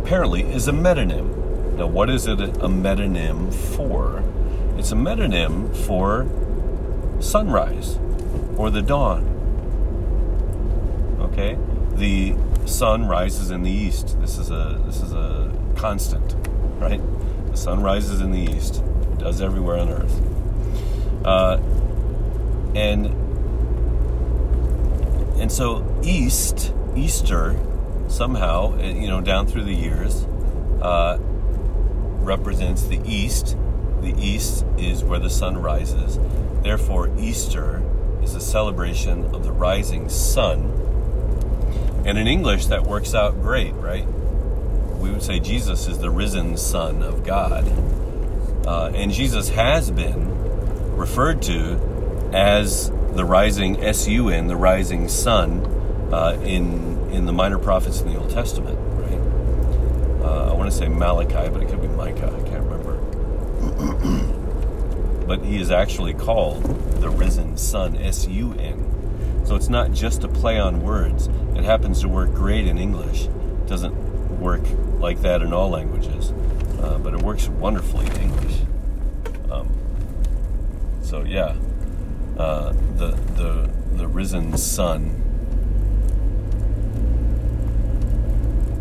apparently 0.08 0.42
is 0.42 0.70
a 0.70 0.72
metonym. 0.72 1.76
Now, 1.76 1.88
what 1.88 2.10
is 2.10 2.28
it 2.28 2.40
a 2.40 2.70
metonym 2.70 3.54
for? 3.54 4.24
It's 4.78 4.94
a 4.94 4.96
metonym 4.96 5.76
for 5.86 6.26
sunrise 7.22 8.00
or 8.56 8.72
the 8.72 8.82
dawn. 8.82 9.26
Okay? 11.20 11.58
The 11.96 12.36
sun 12.66 13.06
rises 13.06 13.52
in 13.52 13.64
the 13.64 13.70
east. 13.70 14.18
This 14.22 14.38
is 14.38 14.50
a 14.50 14.82
this 14.86 15.02
is 15.02 15.12
a 15.12 15.52
constant, 15.76 16.36
right? 16.80 17.02
The 17.52 17.58
sun 17.58 17.82
rises 17.82 18.22
in 18.22 18.32
the 18.32 18.40
east. 18.40 18.78
It 19.12 19.20
does 19.20 19.42
everywhere 19.42 19.78
on 19.78 19.90
earth. 19.90 21.26
Uh, 21.26 21.58
and 22.78 23.08
and 25.42 25.52
so 25.52 25.84
east 26.02 26.72
Easter 26.96 27.60
somehow, 28.08 28.74
uh, 28.74 28.84
you 28.84 29.08
know, 29.08 29.22
down 29.22 29.48
through 29.48 29.64
the 29.64 29.74
years, 29.74 30.24
uh, 30.82 31.18
represents 31.20 32.84
the 32.84 33.00
east. 33.06 33.56
The 34.02 34.14
east 34.18 34.66
is 34.78 35.04
where 35.04 35.20
the 35.20 35.30
sun 35.30 35.58
rises. 35.58 36.20
Therefore, 36.62 37.10
Easter 37.18 37.82
is 38.22 38.36
a 38.36 38.42
celebration 38.42 39.26
of 39.34 39.44
the 39.44 39.52
rising 39.52 40.10
sun. 40.10 40.74
And 42.06 42.18
in 42.18 42.28
English, 42.28 42.68
that 42.68 42.84
works 42.84 43.14
out 43.14 43.42
great, 43.42 43.74
right? 43.74 44.06
We 44.98 45.12
would 45.12 45.24
say 45.24 45.40
Jesus 45.40 45.88
is 45.88 46.00
the 46.00 46.10
risen 46.10 46.58
Son 46.58 47.04
of 47.04 47.24
God. 47.24 47.68
Uh, 48.66 48.92
and 48.94 49.12
Jesus 49.12 49.50
has 49.50 49.92
been 49.92 50.96
referred 50.98 51.42
to 51.44 51.80
as 52.34 52.90
the 53.14 53.24
rising 53.24 53.82
S-U-N, 53.84 54.48
the 54.48 54.56
rising 54.56 55.08
sun, 55.08 55.66
uh, 56.12 56.40
in 56.44 56.97
in 57.12 57.26
the 57.26 57.34
minor 57.34 57.58
prophets 57.58 58.02
in 58.02 58.12
the 58.12 58.20
Old 58.20 58.30
Testament, 58.30 58.78
right? 58.94 59.20
Uh, 60.26 60.52
I 60.52 60.54
want 60.54 60.70
to 60.72 60.78
say 60.78 60.88
Malachi, 60.88 61.50
but 61.50 61.62
it 61.62 61.70
could 61.70 61.82
be 61.82 61.88
Micah. 61.88 62.28
I 62.28 62.50
can't 62.50 62.64
remember. 62.64 62.98
but 65.28 65.44
he 65.44 65.60
is 65.60 65.72
actually 65.72 66.14
called 66.14 66.64
the 67.02 67.10
risen 67.10 67.54
S-U-N. 67.54 69.44
So 69.46 69.56
it's 69.56 69.70
not 69.70 69.92
just 69.92 70.24
a 70.24 70.28
play 70.28 70.60
on 70.60 70.82
words. 70.82 71.28
It 71.56 71.64
happens 71.64 72.02
to 72.02 72.10
work 72.10 72.34
great 72.34 72.68
in 72.68 72.78
English. 72.78 73.26
It 73.26 73.68
doesn't 73.68 74.40
work 74.40 74.64
like 75.00 75.22
that 75.22 75.42
in 75.42 75.54
all 75.54 75.70
languages, 75.70 76.32
uh, 76.82 77.00
but 77.02 77.14
it 77.14 77.22
works 77.22 77.48
wonderfully 77.48 78.06
in 78.08 78.18
English. 78.18 78.62
Um, 79.50 79.70
so 81.02 81.24
yeah, 81.24 81.56
uh, 82.38 82.74
the 82.98 83.12
the 83.36 83.70
the 83.96 84.08
risen 84.08 84.58
Son 84.58 85.24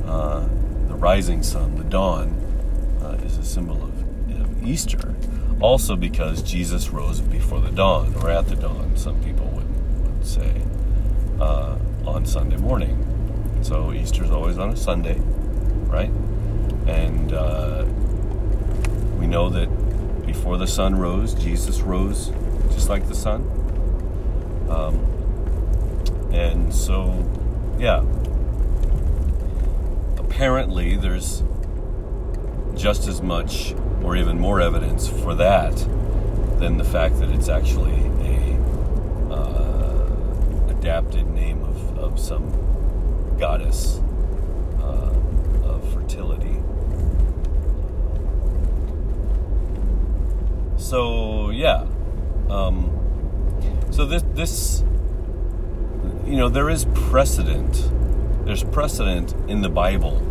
Uh, 0.06 0.46
the 0.88 0.94
rising 0.94 1.42
sun, 1.42 1.76
the 1.76 1.84
dawn, 1.84 2.30
uh, 3.02 3.18
is 3.24 3.38
a 3.38 3.44
symbol 3.44 3.82
of, 3.82 4.40
of, 4.40 4.62
Easter. 4.66 5.14
Also, 5.60 5.96
because 5.96 6.42
Jesus 6.42 6.90
rose 6.90 7.20
before 7.20 7.60
the 7.60 7.70
dawn, 7.70 8.14
or 8.16 8.30
at 8.30 8.46
the 8.46 8.56
dawn, 8.56 8.96
some 8.96 9.22
people 9.22 9.46
would, 9.46 10.06
would 10.06 10.26
say, 10.26 10.62
uh, 11.40 11.76
on 12.06 12.24
Sunday 12.24 12.56
morning. 12.56 13.02
So, 13.62 13.92
Easter 13.92 14.24
is 14.24 14.30
always 14.30 14.58
on 14.58 14.70
a 14.70 14.76
Sunday, 14.76 15.18
right? 15.86 16.10
And 16.86 17.32
uh, 17.32 17.84
we 19.18 19.26
know 19.26 19.48
that 19.50 19.66
before 20.26 20.56
the 20.56 20.66
sun 20.66 20.94
rose, 20.94 21.34
Jesus 21.34 21.80
rose 21.80 22.30
just 22.72 22.88
like 22.88 23.08
the 23.08 23.14
sun. 23.14 23.42
Um, 24.68 26.30
and 26.32 26.72
so, 26.74 27.24
yeah, 27.78 28.04
apparently 30.36 30.96
there's 30.96 31.42
just 32.74 33.08
as 33.08 33.22
much 33.22 33.74
or 34.02 34.14
even 34.16 34.38
more 34.38 34.60
evidence 34.60 35.08
for 35.08 35.34
that 35.34 35.74
than 36.58 36.76
the 36.76 36.84
fact 36.84 37.18
that 37.18 37.30
it's 37.30 37.48
actually 37.48 37.94
a 38.20 39.32
uh, 39.32 40.66
adapted 40.68 41.26
name 41.28 41.64
of, 41.64 41.98
of 41.98 42.20
some 42.20 42.50
goddess 43.38 43.98
uh, 44.78 45.10
of 45.64 45.94
fertility. 45.94 46.60
So 50.76 51.48
yeah, 51.48 51.86
um, 52.50 52.90
so 53.90 54.04
this 54.04 54.22
this 54.34 54.84
you 56.26 56.36
know 56.36 56.50
there 56.50 56.68
is 56.68 56.84
precedent 56.92 57.90
there's 58.46 58.62
precedent 58.62 59.34
in 59.50 59.60
the 59.60 59.68
Bible 59.68 60.22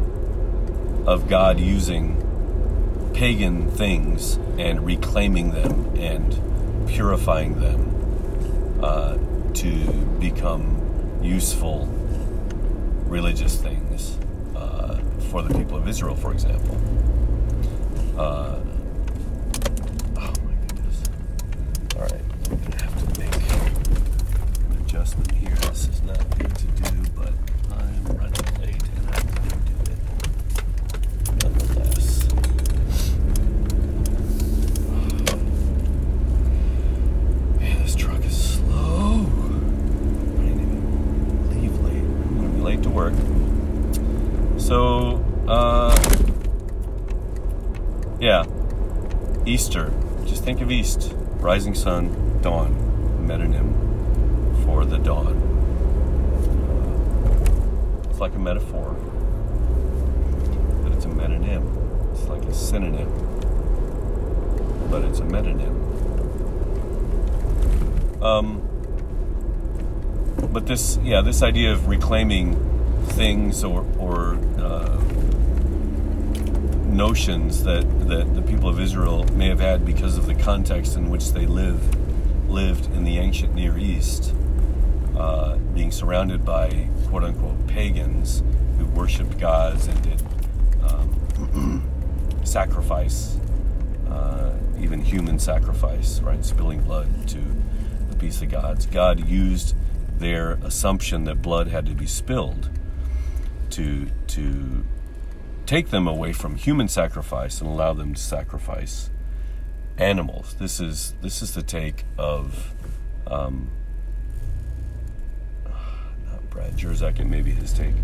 of 1.05 1.27
God 1.27 1.59
using 1.59 3.11
pagan 3.13 3.69
things 3.69 4.37
and 4.57 4.85
reclaiming 4.85 5.51
them 5.51 5.93
and 5.97 6.87
purifying 6.87 7.59
them 7.59 8.79
uh, 8.81 9.17
to 9.53 9.75
become 10.21 11.19
useful 11.21 11.87
religious 13.05 13.57
things 13.57 14.17
uh, 14.55 14.97
for 15.29 15.41
the 15.41 15.53
people 15.53 15.77
of 15.77 15.85
Israel, 15.85 16.15
for 16.15 16.31
example. 16.31 16.75
Uh, 18.17 18.61
oh 20.15 20.33
my 20.45 20.53
goodness. 20.67 21.03
All 21.95 22.01
right, 22.01 22.13
I'm 22.13 22.57
going 22.57 22.71
to 22.71 22.83
have 22.83 23.13
to 23.13 23.19
make 23.19 23.35
an 24.71 24.85
adjustment 24.85 25.31
here. 25.33 25.55
This 25.55 25.89
is 25.89 26.01
not 26.03 26.39
good 26.39 26.55
to 26.55 26.67
do. 26.67 26.85
Easter. 49.55 49.93
Just 50.25 50.43
think 50.43 50.54
of 50.65 50.71
East. 50.71 51.13
Rising 51.41 51.75
sun, 51.75 52.41
dawn, 52.41 52.73
metonym 53.27 54.65
for 54.65 54.83
the 54.83 54.97
dawn. 54.97 55.37
Uh, 58.01 58.09
it's 58.09 58.19
like 58.19 58.33
a 58.33 58.39
metaphor, 58.39 58.95
but 60.81 60.91
it's 60.93 61.05
a 61.05 61.09
metonym. 61.09 62.11
It's 62.13 62.23
like 62.23 62.41
a 62.45 62.53
synonym, 62.53 63.11
but 64.89 65.03
it's 65.03 65.19
a 65.19 65.23
metonym. 65.23 65.83
Um, 68.23 68.63
but 70.51 70.65
this, 70.65 70.97
yeah, 71.03 71.21
this 71.21 71.43
idea 71.43 71.73
of 71.73 71.87
reclaiming 71.87 72.55
things 73.09 73.63
or, 73.63 73.85
or 73.99 74.39
uh, 74.57 74.99
notions 76.95 77.63
that, 77.63 77.83
that 78.07 78.33
the 78.33 78.41
people 78.41 78.69
of 78.69 78.79
Israel 78.79 79.25
may 79.33 79.49
have 79.49 79.59
had 79.59 79.85
because 79.85 80.17
of 80.17 80.25
the 80.25 80.35
context 80.35 80.95
in 80.95 81.09
which 81.09 81.33
they 81.33 81.45
live, 81.45 82.49
lived 82.49 82.85
in 82.93 83.03
the 83.03 83.17
ancient 83.17 83.53
Near 83.53 83.77
East, 83.77 84.33
uh, 85.17 85.57
being 85.73 85.91
surrounded 85.91 86.45
by 86.45 86.89
quote 87.07 87.23
unquote 87.23 87.67
pagans 87.67 88.43
who 88.77 88.85
worshipped 88.85 89.37
gods 89.37 89.87
and 89.87 90.01
did 90.01 90.21
um, 90.83 91.83
sacrifice, 92.43 93.37
uh, 94.09 94.53
even 94.79 95.01
human 95.01 95.37
sacrifice, 95.37 96.21
right? 96.21 96.43
Spilling 96.45 96.81
blood 96.81 97.27
to 97.27 97.39
appease 98.11 98.41
of 98.41 98.49
gods. 98.49 98.85
God 98.85 99.27
used 99.27 99.75
their 100.17 100.51
assumption 100.63 101.25
that 101.25 101.41
blood 101.41 101.67
had 101.67 101.85
to 101.87 101.93
be 101.93 102.05
spilled 102.05 102.69
to 103.71 104.07
to 104.27 104.85
take 105.65 105.89
them 105.89 106.07
away 106.07 106.31
from 106.33 106.55
human 106.55 106.87
sacrifice 106.87 107.59
and 107.59 107.69
allow 107.69 107.93
them 107.93 108.13
to 108.13 108.21
sacrifice 108.21 109.09
animals. 109.97 110.55
This 110.59 110.79
is 110.79 111.13
this 111.21 111.41
is 111.41 111.53
the 111.53 111.63
take 111.63 112.03
of 112.17 112.73
um, 113.27 113.69
not 115.65 116.49
Brad 116.49 116.77
Jersak 116.77 117.19
and 117.19 117.29
maybe 117.29 117.51
his 117.51 117.73
take 117.73 117.95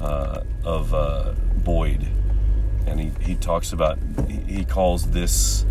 uh, 0.00 0.42
of 0.64 0.92
uh, 0.94 1.32
Boyd, 1.56 2.06
and 2.86 3.00
he, 3.00 3.12
he 3.20 3.34
talks 3.34 3.72
about 3.72 3.98
he, 4.28 4.38
he 4.40 4.64
calls 4.64 5.10
this 5.10 5.64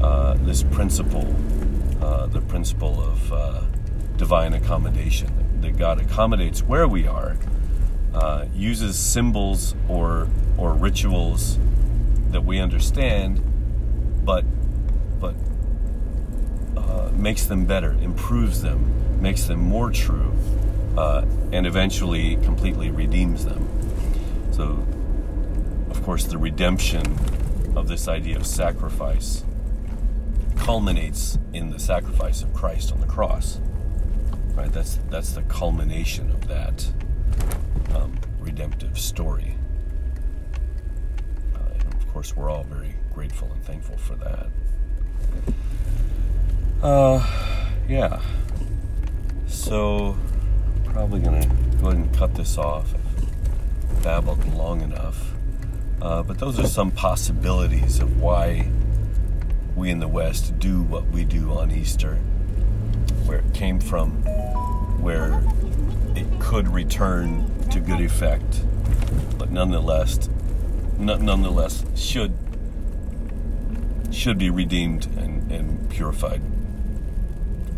uh, 0.00 0.34
this 0.40 0.62
principle 0.62 1.34
uh, 2.00 2.26
the 2.26 2.40
principle 2.40 3.00
of 3.00 3.32
uh, 3.32 3.62
divine 4.16 4.52
accommodation 4.52 5.60
that 5.60 5.76
God 5.76 6.00
accommodates 6.00 6.62
where 6.62 6.86
we 6.88 7.06
are 7.06 7.36
uh, 8.14 8.46
uses 8.54 8.98
symbols 8.98 9.74
or 9.88 10.28
or 10.58 10.74
rituals 10.74 11.58
that 12.30 12.44
we 12.44 12.58
understand, 12.58 13.40
but 14.24 14.44
but 15.20 15.34
uh, 16.76 17.10
makes 17.14 17.46
them 17.46 17.64
better, 17.64 17.92
improves 18.00 18.62
them, 18.62 19.20
makes 19.20 19.44
them 19.44 19.60
more 19.60 19.90
true, 19.90 20.32
uh, 20.96 21.24
and 21.52 21.66
eventually 21.66 22.36
completely 22.36 22.90
redeems 22.90 23.44
them. 23.44 23.68
So, 24.52 24.84
of 25.90 26.02
course, 26.02 26.24
the 26.24 26.38
redemption 26.38 27.02
of 27.76 27.88
this 27.88 28.08
idea 28.08 28.36
of 28.36 28.46
sacrifice 28.46 29.44
culminates 30.56 31.38
in 31.52 31.70
the 31.70 31.78
sacrifice 31.78 32.42
of 32.42 32.52
Christ 32.52 32.92
on 32.92 33.00
the 33.00 33.06
cross. 33.06 33.58
Right? 34.54 34.70
That's 34.70 34.98
that's 35.08 35.32
the 35.32 35.42
culmination 35.42 36.30
of 36.30 36.46
that 36.48 36.86
redemptive 38.52 38.98
story. 38.98 39.56
Uh, 41.54 41.58
and 41.72 41.94
of 41.94 42.12
course, 42.12 42.36
we're 42.36 42.50
all 42.50 42.64
very 42.64 42.94
grateful 43.14 43.50
and 43.50 43.64
thankful 43.64 43.96
for 43.96 44.14
that. 44.16 44.46
Uh, 46.82 47.26
yeah. 47.88 48.20
So, 49.46 50.18
probably 50.84 51.20
going 51.20 51.40
to 51.40 51.48
go 51.80 51.88
ahead 51.88 51.96
and 51.96 52.14
cut 52.14 52.34
this 52.34 52.58
off. 52.58 52.94
I've 52.94 54.02
babbled 54.04 54.44
long 54.52 54.82
enough. 54.82 55.32
Uh, 56.02 56.22
but 56.22 56.38
those 56.38 56.58
are 56.58 56.66
some 56.66 56.90
possibilities 56.90 58.00
of 58.00 58.20
why 58.20 58.68
we 59.74 59.88
in 59.88 59.98
the 59.98 60.08
West 60.08 60.58
do 60.58 60.82
what 60.82 61.06
we 61.06 61.24
do 61.24 61.52
on 61.52 61.70
Easter, 61.70 62.16
where 63.24 63.38
it 63.38 63.54
came 63.54 63.80
from, 63.80 64.10
where 65.00 65.42
it 66.22 66.40
could 66.40 66.68
return 66.68 67.44
to 67.70 67.80
good 67.80 68.00
effect, 68.00 68.62
but 69.38 69.50
nonetheless, 69.50 70.28
nonetheless 70.98 71.84
should 71.96 72.32
should 74.10 74.38
be 74.38 74.50
redeemed 74.50 75.06
and, 75.16 75.50
and 75.50 75.90
purified, 75.90 76.42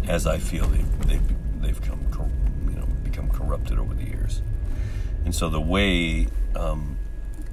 as 0.09 0.27
I 0.27 0.39
feel 0.39 0.67
they've, 0.67 1.07
they've, 1.07 1.63
they've 1.63 1.81
come, 1.81 2.01
you 2.69 2.77
know, 2.77 2.87
become 3.05 3.31
corrupted 3.31 3.79
over 3.79 3.95
the 3.95 4.05
years. 4.05 4.43
And 5.25 5.35
so 5.35 5.49
the 5.49 5.61
way 5.61 6.27
um, 6.57 6.99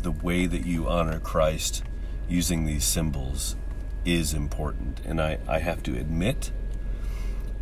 the 0.01 0.11
way 0.11 0.45
that 0.47 0.65
you 0.65 0.87
honor 0.87 1.19
Christ 1.19 1.83
using 2.27 2.65
these 2.65 2.83
symbols 2.83 3.55
is 4.03 4.33
important. 4.33 4.99
And 5.05 5.21
I, 5.21 5.37
I 5.47 5.59
have 5.59 5.83
to 5.83 5.95
admit 5.95 6.51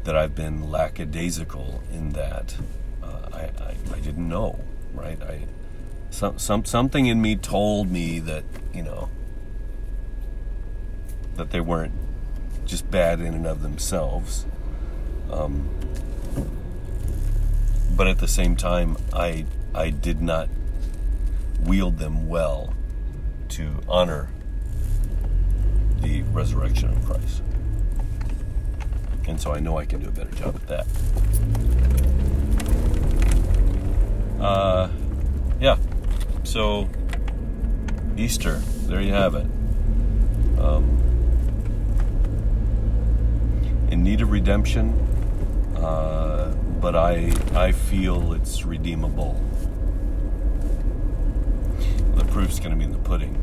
that 0.05 0.15
I've 0.15 0.35
been 0.35 0.71
lackadaisical 0.71 1.83
in 1.91 2.13
that. 2.13 2.55
I, 3.93 3.99
didn't 3.99 4.27
know, 4.27 4.59
right? 4.93 5.21
I, 5.21 5.45
some, 6.09 6.39
some, 6.39 6.65
something 6.65 7.05
in 7.05 7.21
me 7.21 7.35
told 7.35 7.91
me 7.91 8.19
that, 8.19 8.43
you 8.73 8.83
know, 8.83 9.09
that 11.35 11.51
they 11.51 11.61
weren't 11.61 11.93
just 12.65 12.89
bad 12.91 13.19
in 13.19 13.33
and 13.33 13.47
of 13.47 13.61
themselves. 13.61 14.45
Um, 15.31 15.69
but 17.95 18.07
at 18.07 18.19
the 18.19 18.27
same 18.27 18.55
time, 18.55 18.97
I, 19.13 19.45
I 19.73 19.89
did 19.89 20.21
not 20.21 20.49
wield 21.61 21.97
them 21.97 22.27
well 22.29 22.73
to 23.49 23.81
honor 23.87 24.29
the 26.01 26.21
resurrection 26.23 26.89
of 26.89 27.05
Christ. 27.05 27.41
And 29.27 29.39
so 29.39 29.51
I 29.51 29.59
know 29.59 29.77
I 29.77 29.85
can 29.85 29.99
do 29.99 30.07
a 30.07 30.11
better 30.11 30.31
job 30.31 30.55
at 30.55 30.67
that. 30.67 30.87
Uh, 34.39 34.89
yeah. 35.59 35.77
So, 36.43 36.89
Easter, 38.17 38.55
there 38.87 39.01
you 39.01 39.13
have 39.13 39.35
it. 39.35 39.45
Um, 40.57 40.97
in 43.91 44.03
need 44.03 44.21
of 44.21 44.31
redemption, 44.31 44.93
uh, 45.75 46.53
but 46.79 46.95
I, 46.95 47.33
I 47.53 47.71
feel 47.71 48.33
it's 48.33 48.63
redeemable. 48.65 49.41
The 52.15 52.25
proof's 52.25 52.59
going 52.59 52.71
to 52.71 52.77
be 52.77 52.85
in 52.85 52.91
the 52.91 52.99
pudding, 52.99 53.35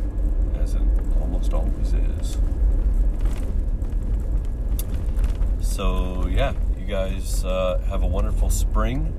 as 0.60 0.74
it 0.74 0.82
almost 1.20 1.52
always 1.52 1.92
is. 1.92 2.38
So, 5.60 6.26
yeah, 6.26 6.54
you 6.78 6.86
guys 6.86 7.44
uh, 7.44 7.78
have 7.88 8.02
a 8.02 8.06
wonderful 8.06 8.48
spring. 8.48 9.12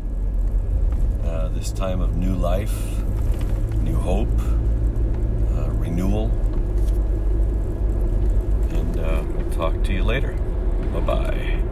Uh, 1.27 1.49
this 1.49 1.73
time 1.73 1.99
of 1.99 2.15
new 2.15 2.33
life, 2.33 3.03
new 3.83 3.97
hope, 3.97 4.39
uh, 5.57 5.69
renewal. 5.71 6.31
And 8.71 8.97
uh, 8.97 9.23
we'll 9.35 9.51
talk 9.51 9.83
to 9.83 9.93
you 9.93 10.03
later. 10.05 10.37
Bye 10.93 10.99
bye. 11.01 11.66